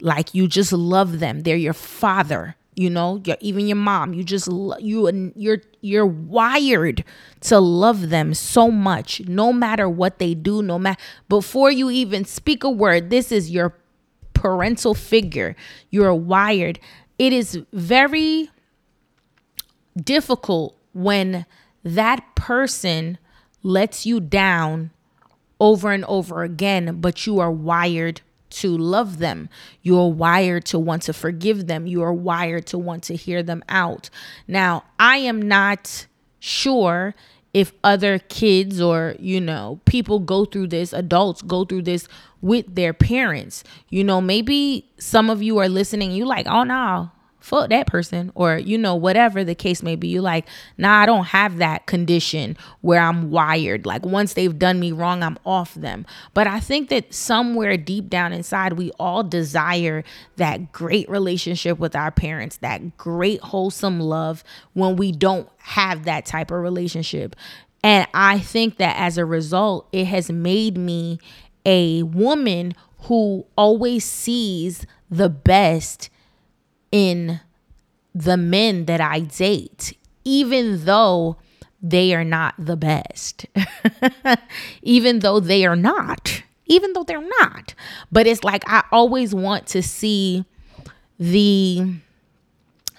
like 0.00 0.34
you 0.34 0.48
just 0.48 0.72
love 0.72 1.20
them. 1.20 1.42
They're 1.44 1.54
your 1.54 1.74
father, 1.74 2.56
you 2.74 2.90
know, 2.90 3.22
you're, 3.24 3.36
even 3.40 3.68
your 3.68 3.76
mom. 3.76 4.14
You 4.14 4.24
just 4.24 4.48
you 4.80 5.06
and 5.06 5.32
you're 5.36 5.62
you're 5.80 6.04
wired 6.04 7.04
to 7.42 7.60
love 7.60 8.10
them 8.10 8.34
so 8.34 8.68
much 8.68 9.20
no 9.28 9.52
matter 9.52 9.88
what 9.88 10.18
they 10.18 10.34
do, 10.34 10.60
no 10.60 10.76
matter 10.76 11.00
before 11.28 11.70
you 11.70 11.88
even 11.88 12.24
speak 12.24 12.64
a 12.64 12.70
word. 12.70 13.10
This 13.10 13.30
is 13.30 13.48
your 13.48 13.76
parental 14.34 14.94
figure. 14.94 15.54
You're 15.90 16.16
wired. 16.16 16.80
It 17.16 17.32
is 17.32 17.60
very 17.72 18.50
difficult 20.04 20.76
when 20.92 21.46
that 21.84 22.34
person 22.34 23.18
lets 23.62 24.06
you 24.06 24.20
down 24.20 24.90
over 25.60 25.92
and 25.92 26.04
over 26.04 26.42
again, 26.42 27.00
but 27.00 27.26
you 27.26 27.40
are 27.40 27.50
wired 27.50 28.20
to 28.50 28.76
love 28.76 29.18
them. 29.18 29.48
You 29.82 29.98
are 29.98 30.10
wired 30.10 30.64
to 30.66 30.78
want 30.78 31.02
to 31.02 31.12
forgive 31.12 31.66
them. 31.66 31.86
You 31.86 32.02
are 32.02 32.12
wired 32.12 32.66
to 32.68 32.78
want 32.78 33.02
to 33.04 33.16
hear 33.16 33.42
them 33.42 33.62
out. 33.68 34.08
Now, 34.46 34.84
I 34.98 35.18
am 35.18 35.42
not 35.42 36.06
sure 36.38 37.14
if 37.52 37.72
other 37.82 38.18
kids 38.18 38.80
or, 38.80 39.16
you 39.18 39.40
know, 39.40 39.80
people 39.84 40.18
go 40.20 40.44
through 40.44 40.68
this, 40.68 40.92
adults 40.92 41.42
go 41.42 41.64
through 41.64 41.82
this 41.82 42.06
with 42.40 42.74
their 42.74 42.92
parents. 42.92 43.64
You 43.88 44.04
know, 44.04 44.20
maybe 44.20 44.88
some 44.98 45.28
of 45.28 45.42
you 45.42 45.58
are 45.58 45.68
listening, 45.68 46.12
you 46.12 46.24
like, 46.24 46.46
oh 46.46 46.62
no, 46.62 47.10
fuck 47.48 47.70
that 47.70 47.86
person 47.86 48.30
or 48.34 48.58
you 48.58 48.76
know 48.76 48.94
whatever 48.94 49.42
the 49.42 49.54
case 49.54 49.82
may 49.82 49.96
be. 49.96 50.08
You 50.08 50.20
like 50.20 50.46
nah 50.76 51.02
i 51.02 51.06
don't 51.06 51.26
have 51.26 51.58
that 51.58 51.86
condition 51.86 52.56
where 52.82 53.00
i'm 53.00 53.30
wired. 53.30 53.86
Like 53.86 54.04
once 54.04 54.34
they've 54.34 54.56
done 54.56 54.78
me 54.78 54.92
wrong 54.92 55.22
i'm 55.22 55.38
off 55.44 55.74
them. 55.74 56.06
But 56.34 56.46
i 56.46 56.60
think 56.60 56.90
that 56.90 57.12
somewhere 57.14 57.76
deep 57.76 58.08
down 58.08 58.32
inside 58.32 58.74
we 58.74 58.90
all 58.98 59.24
desire 59.24 60.04
that 60.36 60.72
great 60.72 61.08
relationship 61.08 61.78
with 61.78 61.96
our 61.96 62.10
parents 62.10 62.58
that 62.58 62.96
great 62.98 63.40
wholesome 63.40 63.98
love 64.00 64.44
when 64.74 64.96
we 64.96 65.10
don't 65.10 65.48
have 65.58 66.04
that 66.04 66.26
type 66.26 66.50
of 66.50 66.60
relationship. 66.60 67.34
And 67.82 68.06
i 68.12 68.38
think 68.38 68.76
that 68.76 68.96
as 68.98 69.16
a 69.16 69.24
result 69.24 69.88
it 69.92 70.04
has 70.06 70.30
made 70.30 70.76
me 70.76 71.18
a 71.64 72.02
woman 72.02 72.74
who 73.02 73.46
always 73.56 74.04
sees 74.04 74.84
the 75.10 75.28
best 75.28 76.10
in 76.90 77.40
the 78.14 78.36
men 78.36 78.86
that 78.86 79.00
I 79.00 79.20
date, 79.20 79.96
even 80.24 80.84
though 80.84 81.36
they 81.80 82.14
are 82.14 82.24
not 82.24 82.54
the 82.58 82.76
best, 82.76 83.46
even 84.82 85.20
though 85.20 85.40
they 85.40 85.64
are 85.64 85.76
not, 85.76 86.42
even 86.66 86.92
though 86.92 87.04
they're 87.04 87.28
not. 87.40 87.74
But 88.10 88.26
it's 88.26 88.44
like 88.44 88.64
I 88.66 88.84
always 88.90 89.34
want 89.34 89.66
to 89.68 89.82
see 89.82 90.44
the 91.18 91.94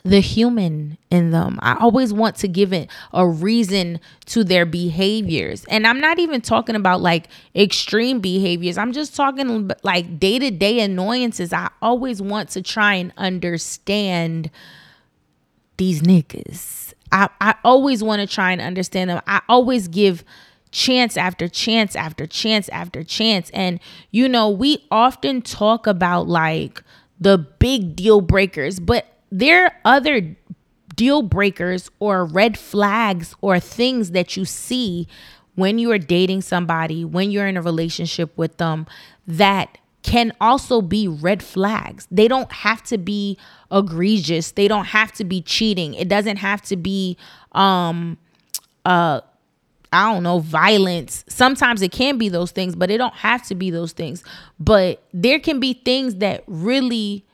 the 0.03 0.21
human 0.21 0.97
in 1.09 1.31
them. 1.31 1.59
I 1.61 1.77
always 1.79 2.13
want 2.13 2.37
to 2.37 2.47
give 2.47 2.71
it 2.71 2.89
a 3.11 3.27
reason 3.27 3.99
to 4.27 4.43
their 4.43 4.65
behaviors. 4.65 5.65
And 5.65 5.85
I'm 5.85 5.99
not 5.99 6.19
even 6.19 6.41
talking 6.41 6.75
about 6.75 7.01
like 7.01 7.27
extreme 7.55 8.19
behaviors. 8.19 8.77
I'm 8.77 8.93
just 8.93 9.15
talking 9.15 9.71
like 9.83 10.19
day-to-day 10.19 10.79
annoyances. 10.79 11.51
I 11.51 11.69
always 11.81 12.21
want 12.21 12.49
to 12.51 12.61
try 12.61 12.95
and 12.95 13.11
understand 13.17 14.49
these 15.77 16.01
niggas. 16.01 16.93
I, 17.11 17.29
I 17.41 17.55
always 17.63 18.03
want 18.03 18.21
to 18.21 18.27
try 18.27 18.51
and 18.51 18.61
understand 18.61 19.09
them. 19.09 19.21
I 19.27 19.41
always 19.49 19.87
give 19.87 20.23
chance 20.71 21.17
after 21.17 21.47
chance 21.47 21.95
after 21.95 22.27
chance 22.27 22.69
after 22.69 23.03
chance. 23.03 23.49
And, 23.49 23.79
you 24.11 24.29
know, 24.29 24.49
we 24.49 24.85
often 24.91 25.41
talk 25.41 25.87
about 25.87 26.27
like 26.27 26.83
the 27.19 27.37
big 27.37 27.95
deal 27.95 28.21
breakers, 28.21 28.79
but 28.79 29.07
there 29.31 29.65
are 29.65 29.75
other 29.85 30.35
deal 30.95 31.21
breakers 31.21 31.89
or 31.99 32.25
red 32.25 32.57
flags 32.57 33.35
or 33.41 33.59
things 33.59 34.11
that 34.11 34.35
you 34.35 34.45
see 34.45 35.07
when 35.55 35.77
you 35.77 35.91
are 35.91 35.97
dating 35.97 36.41
somebody, 36.41 37.03
when 37.03 37.31
you're 37.31 37.47
in 37.47 37.57
a 37.57 37.61
relationship 37.61 38.37
with 38.37 38.57
them 38.57 38.85
that 39.27 39.77
can 40.01 40.31
also 40.39 40.81
be 40.81 41.07
red 41.07 41.43
flags. 41.43 42.07
They 42.09 42.27
don't 42.27 42.51
have 42.51 42.81
to 42.83 42.97
be 42.97 43.37
egregious. 43.71 44.51
They 44.51 44.67
don't 44.67 44.85
have 44.85 45.11
to 45.13 45.23
be 45.23 45.41
cheating. 45.41 45.93
It 45.93 46.07
doesn't 46.07 46.37
have 46.37 46.61
to 46.63 46.77
be 46.77 47.17
um 47.51 48.17
uh 48.85 49.21
I 49.91 50.13
don't 50.13 50.23
know, 50.23 50.39
violence. 50.39 51.25
Sometimes 51.27 51.81
it 51.81 51.91
can 51.91 52.17
be 52.17 52.29
those 52.29 52.51
things, 52.51 52.75
but 52.75 52.91
it 52.91 52.97
don't 52.97 53.15
have 53.15 53.45
to 53.47 53.55
be 53.55 53.71
those 53.71 53.91
things. 53.91 54.23
But 54.59 55.01
there 55.13 55.39
can 55.39 55.59
be 55.59 55.73
things 55.73 56.15
that 56.15 56.43
really 56.45 57.25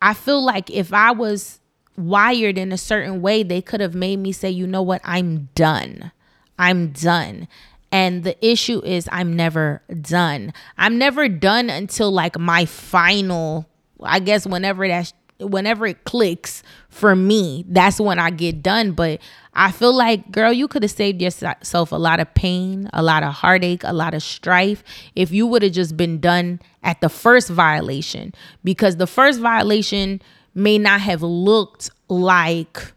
I 0.00 0.14
feel 0.14 0.44
like 0.44 0.70
if 0.70 0.92
I 0.92 1.12
was 1.12 1.60
wired 1.96 2.58
in 2.58 2.72
a 2.72 2.78
certain 2.78 3.20
way, 3.20 3.42
they 3.42 3.60
could 3.60 3.80
have 3.80 3.94
made 3.94 4.18
me 4.18 4.32
say, 4.32 4.50
you 4.50 4.66
know 4.66 4.82
what, 4.82 5.00
I'm 5.04 5.48
done. 5.54 6.12
I'm 6.58 6.92
done. 6.92 7.48
And 7.90 8.22
the 8.22 8.36
issue 8.46 8.80
is, 8.84 9.08
I'm 9.10 9.34
never 9.34 9.82
done. 10.00 10.52
I'm 10.76 10.98
never 10.98 11.28
done 11.28 11.70
until 11.70 12.10
like 12.10 12.38
my 12.38 12.66
final, 12.66 13.68
I 14.02 14.20
guess, 14.20 14.46
whenever 14.46 14.86
that's 14.86 15.14
whenever 15.40 15.86
it 15.86 16.04
clicks 16.04 16.62
for 16.88 17.14
me, 17.14 17.64
that's 17.68 18.00
when 18.00 18.18
I 18.18 18.30
get 18.30 18.62
done. 18.62 18.92
But 18.92 19.20
I 19.60 19.72
feel 19.72 19.92
like, 19.92 20.30
girl, 20.30 20.52
you 20.52 20.68
could 20.68 20.84
have 20.84 20.92
saved 20.92 21.20
yourself 21.20 21.90
a 21.90 21.96
lot 21.96 22.20
of 22.20 22.32
pain, 22.34 22.88
a 22.92 23.02
lot 23.02 23.24
of 23.24 23.34
heartache, 23.34 23.82
a 23.82 23.92
lot 23.92 24.14
of 24.14 24.22
strife 24.22 24.84
if 25.16 25.32
you 25.32 25.48
would 25.48 25.62
have 25.62 25.72
just 25.72 25.96
been 25.96 26.20
done 26.20 26.60
at 26.84 27.00
the 27.00 27.08
first 27.08 27.48
violation. 27.50 28.32
Because 28.62 28.98
the 28.98 29.06
first 29.08 29.40
violation 29.40 30.22
may 30.54 30.78
not 30.78 31.00
have 31.00 31.22
looked 31.22 31.90
like 32.08 32.92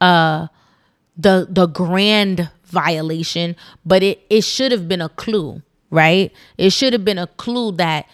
uh 0.00 0.48
the 1.16 1.46
the 1.48 1.66
grand 1.66 2.50
violation, 2.64 3.54
but 3.86 4.02
it 4.02 4.26
it 4.28 4.42
should 4.42 4.72
have 4.72 4.88
been 4.88 5.00
a 5.00 5.08
clue, 5.08 5.62
right? 5.88 6.32
It 6.58 6.70
should 6.70 6.92
have 6.92 7.04
been 7.04 7.18
a 7.18 7.28
clue 7.28 7.70
that 7.76 8.06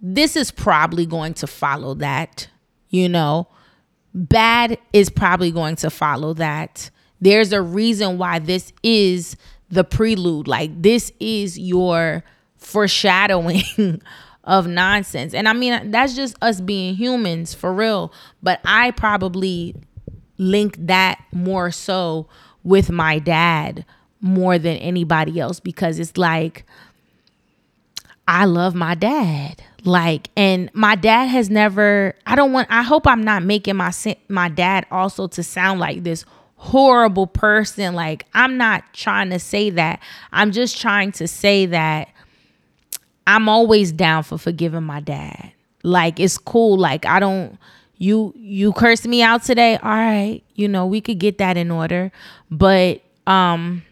this 0.00 0.34
is 0.34 0.50
probably 0.50 1.06
going 1.06 1.34
to 1.34 1.46
follow 1.46 1.94
that, 1.94 2.48
you 2.90 3.08
know 3.08 3.46
bad 4.14 4.78
is 4.92 5.10
probably 5.10 5.50
going 5.50 5.76
to 5.76 5.90
follow 5.90 6.34
that. 6.34 6.90
There's 7.20 7.52
a 7.52 7.62
reason 7.62 8.18
why 8.18 8.38
this 8.38 8.72
is 8.82 9.36
the 9.70 9.84
prelude. 9.84 10.48
Like, 10.48 10.70
this 10.82 11.12
is 11.20 11.58
your 11.58 12.24
foreshadowing 12.56 13.62
of 14.44 14.66
nonsense. 14.66 15.34
And 15.34 15.48
I 15.48 15.52
mean, 15.52 15.90
that's 15.90 16.14
just 16.14 16.36
us 16.42 16.60
being 16.60 16.94
humans 16.94 17.54
for 17.54 17.72
real. 17.72 18.12
But 18.42 18.60
I 18.64 18.90
probably 18.92 19.74
link 20.38 20.76
that 20.86 21.22
more 21.32 21.70
so 21.70 22.28
with 22.64 22.90
my 22.90 23.18
dad 23.18 23.84
more 24.20 24.58
than 24.58 24.76
anybody 24.76 25.40
else 25.40 25.60
because 25.60 25.98
it's 25.98 26.16
like, 26.16 26.64
I 28.26 28.44
love 28.44 28.74
my 28.74 28.94
dad. 28.94 29.62
Like, 29.84 30.28
and 30.36 30.70
my 30.74 30.94
dad 30.94 31.26
has 31.26 31.50
never, 31.50 32.14
I 32.24 32.36
don't 32.36 32.52
want, 32.52 32.68
I 32.70 32.82
hope 32.82 33.06
I'm 33.06 33.24
not 33.24 33.42
making 33.42 33.76
my, 33.76 33.92
my 34.28 34.48
dad 34.48 34.86
also 34.90 35.26
to 35.28 35.42
sound 35.42 35.80
like 35.80 36.04
this 36.04 36.24
horrible 36.56 37.26
person. 37.26 37.94
Like, 37.94 38.26
I'm 38.32 38.56
not 38.56 38.84
trying 38.92 39.30
to 39.30 39.40
say 39.40 39.70
that. 39.70 40.00
I'm 40.30 40.52
just 40.52 40.80
trying 40.80 41.10
to 41.12 41.26
say 41.26 41.66
that 41.66 42.10
I'm 43.26 43.48
always 43.48 43.90
down 43.90 44.22
for 44.22 44.38
forgiving 44.38 44.84
my 44.84 45.00
dad. 45.00 45.52
Like, 45.82 46.20
it's 46.20 46.38
cool. 46.38 46.78
Like, 46.78 47.04
I 47.04 47.18
don't, 47.18 47.58
you, 47.96 48.32
you 48.36 48.72
cursed 48.72 49.08
me 49.08 49.22
out 49.22 49.42
today. 49.42 49.78
All 49.78 49.90
right. 49.90 50.42
You 50.54 50.68
know, 50.68 50.86
we 50.86 51.00
could 51.00 51.18
get 51.18 51.38
that 51.38 51.56
in 51.56 51.72
order. 51.72 52.12
But, 52.52 53.02
um, 53.26 53.82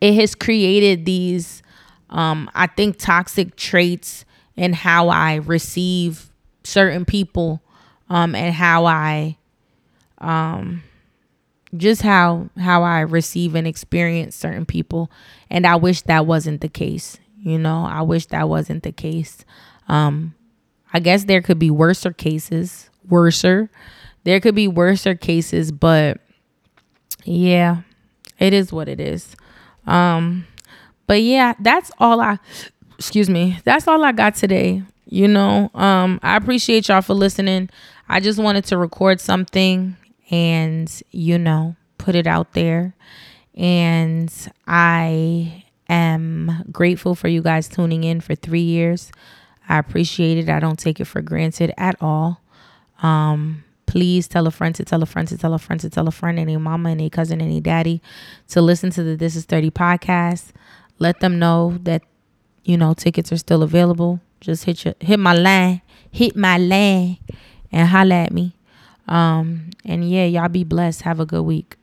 it 0.00 0.14
has 0.14 0.34
created 0.34 1.04
these 1.04 1.62
um 2.10 2.50
I 2.54 2.66
think 2.66 2.98
toxic 2.98 3.56
traits 3.56 4.24
in 4.56 4.72
how 4.72 5.08
I 5.08 5.36
receive 5.36 6.30
certain 6.64 7.04
people 7.04 7.62
um 8.10 8.34
and 8.34 8.54
how 8.54 8.86
I 8.86 9.36
um 10.18 10.82
just 11.76 12.02
how 12.02 12.48
how 12.58 12.82
I 12.82 13.00
receive 13.00 13.54
and 13.54 13.66
experience 13.66 14.34
certain 14.36 14.64
people. 14.66 15.10
And 15.50 15.66
I 15.66 15.76
wish 15.76 16.02
that 16.02 16.26
wasn't 16.26 16.60
the 16.60 16.68
case 16.68 17.18
you 17.40 17.56
know? 17.58 17.84
I 17.84 18.02
wish 18.02 18.26
that 18.26 18.48
wasn't 18.48 18.82
the 18.82 18.92
case. 18.92 19.44
Um 19.88 20.34
I 20.92 21.00
guess 21.00 21.24
there 21.24 21.42
could 21.42 21.58
be 21.58 21.70
worser 21.70 22.12
cases 22.12 22.90
worser. 23.08 23.70
There 24.24 24.40
could 24.40 24.54
be 24.54 24.68
worser 24.68 25.14
cases 25.14 25.72
but 25.72 26.18
yeah 27.24 27.82
it 28.38 28.52
is 28.52 28.72
what 28.72 28.88
it 28.88 29.00
is. 29.00 29.36
Um 29.86 30.46
but 31.08 31.20
yeah 31.22 31.54
that's 31.58 31.90
all 31.98 32.20
I 32.20 32.38
excuse 32.96 33.28
me 33.28 33.58
that's 33.64 33.88
all 33.88 34.04
I 34.04 34.12
got 34.12 34.36
today 34.36 34.84
you 35.06 35.26
know 35.26 35.70
um 35.74 36.20
I 36.22 36.36
appreciate 36.36 36.86
y'all 36.86 37.02
for 37.02 37.14
listening 37.14 37.70
I 38.08 38.20
just 38.20 38.38
wanted 38.38 38.64
to 38.66 38.78
record 38.78 39.20
something 39.20 39.96
and, 40.30 41.02
you 41.10 41.38
know, 41.38 41.76
put 41.98 42.14
it 42.14 42.26
out 42.26 42.54
there. 42.54 42.94
And 43.54 44.32
I 44.66 45.64
am 45.88 46.64
grateful 46.72 47.14
for 47.14 47.28
you 47.28 47.42
guys 47.42 47.68
tuning 47.68 48.04
in 48.04 48.20
for 48.20 48.34
three 48.34 48.62
years. 48.62 49.12
I 49.68 49.78
appreciate 49.78 50.38
it. 50.38 50.48
I 50.48 50.60
don't 50.60 50.78
take 50.78 51.00
it 51.00 51.04
for 51.04 51.20
granted 51.20 51.72
at 51.76 51.96
all. 52.00 52.40
Um, 53.02 53.64
please 53.84 54.26
tell 54.26 54.46
a 54.46 54.50
friend 54.50 54.74
to 54.76 54.84
tell 54.84 55.02
a 55.02 55.06
friend 55.06 55.28
to 55.28 55.36
tell 55.36 55.52
a 55.52 55.58
friend 55.58 55.80
to 55.80 55.90
tell 55.90 56.08
a 56.08 56.12
friend, 56.12 56.38
any 56.38 56.56
mama, 56.56 56.90
any 56.90 57.10
cousin, 57.10 57.42
any 57.42 57.60
daddy 57.60 58.00
to 58.48 58.62
listen 58.62 58.90
to 58.90 59.02
the 59.02 59.16
This 59.16 59.36
Is 59.36 59.44
30 59.44 59.70
podcast. 59.70 60.52
Let 60.98 61.20
them 61.20 61.38
know 61.38 61.78
that, 61.82 62.02
you 62.64 62.76
know, 62.76 62.94
tickets 62.94 63.32
are 63.32 63.38
still 63.38 63.62
available. 63.62 64.20
Just 64.40 64.64
hit 64.64 64.84
your 64.84 64.94
hit 65.00 65.18
my 65.18 65.32
line, 65.34 65.82
hit 66.10 66.36
my 66.36 66.58
line, 66.58 67.18
and 67.72 67.88
holla 67.88 68.14
at 68.14 68.32
me. 68.32 68.54
Um, 69.08 69.70
and 69.84 70.08
yeah, 70.08 70.26
y'all 70.26 70.48
be 70.48 70.64
blessed. 70.64 71.02
Have 71.02 71.20
a 71.20 71.26
good 71.26 71.42
week. 71.42 71.77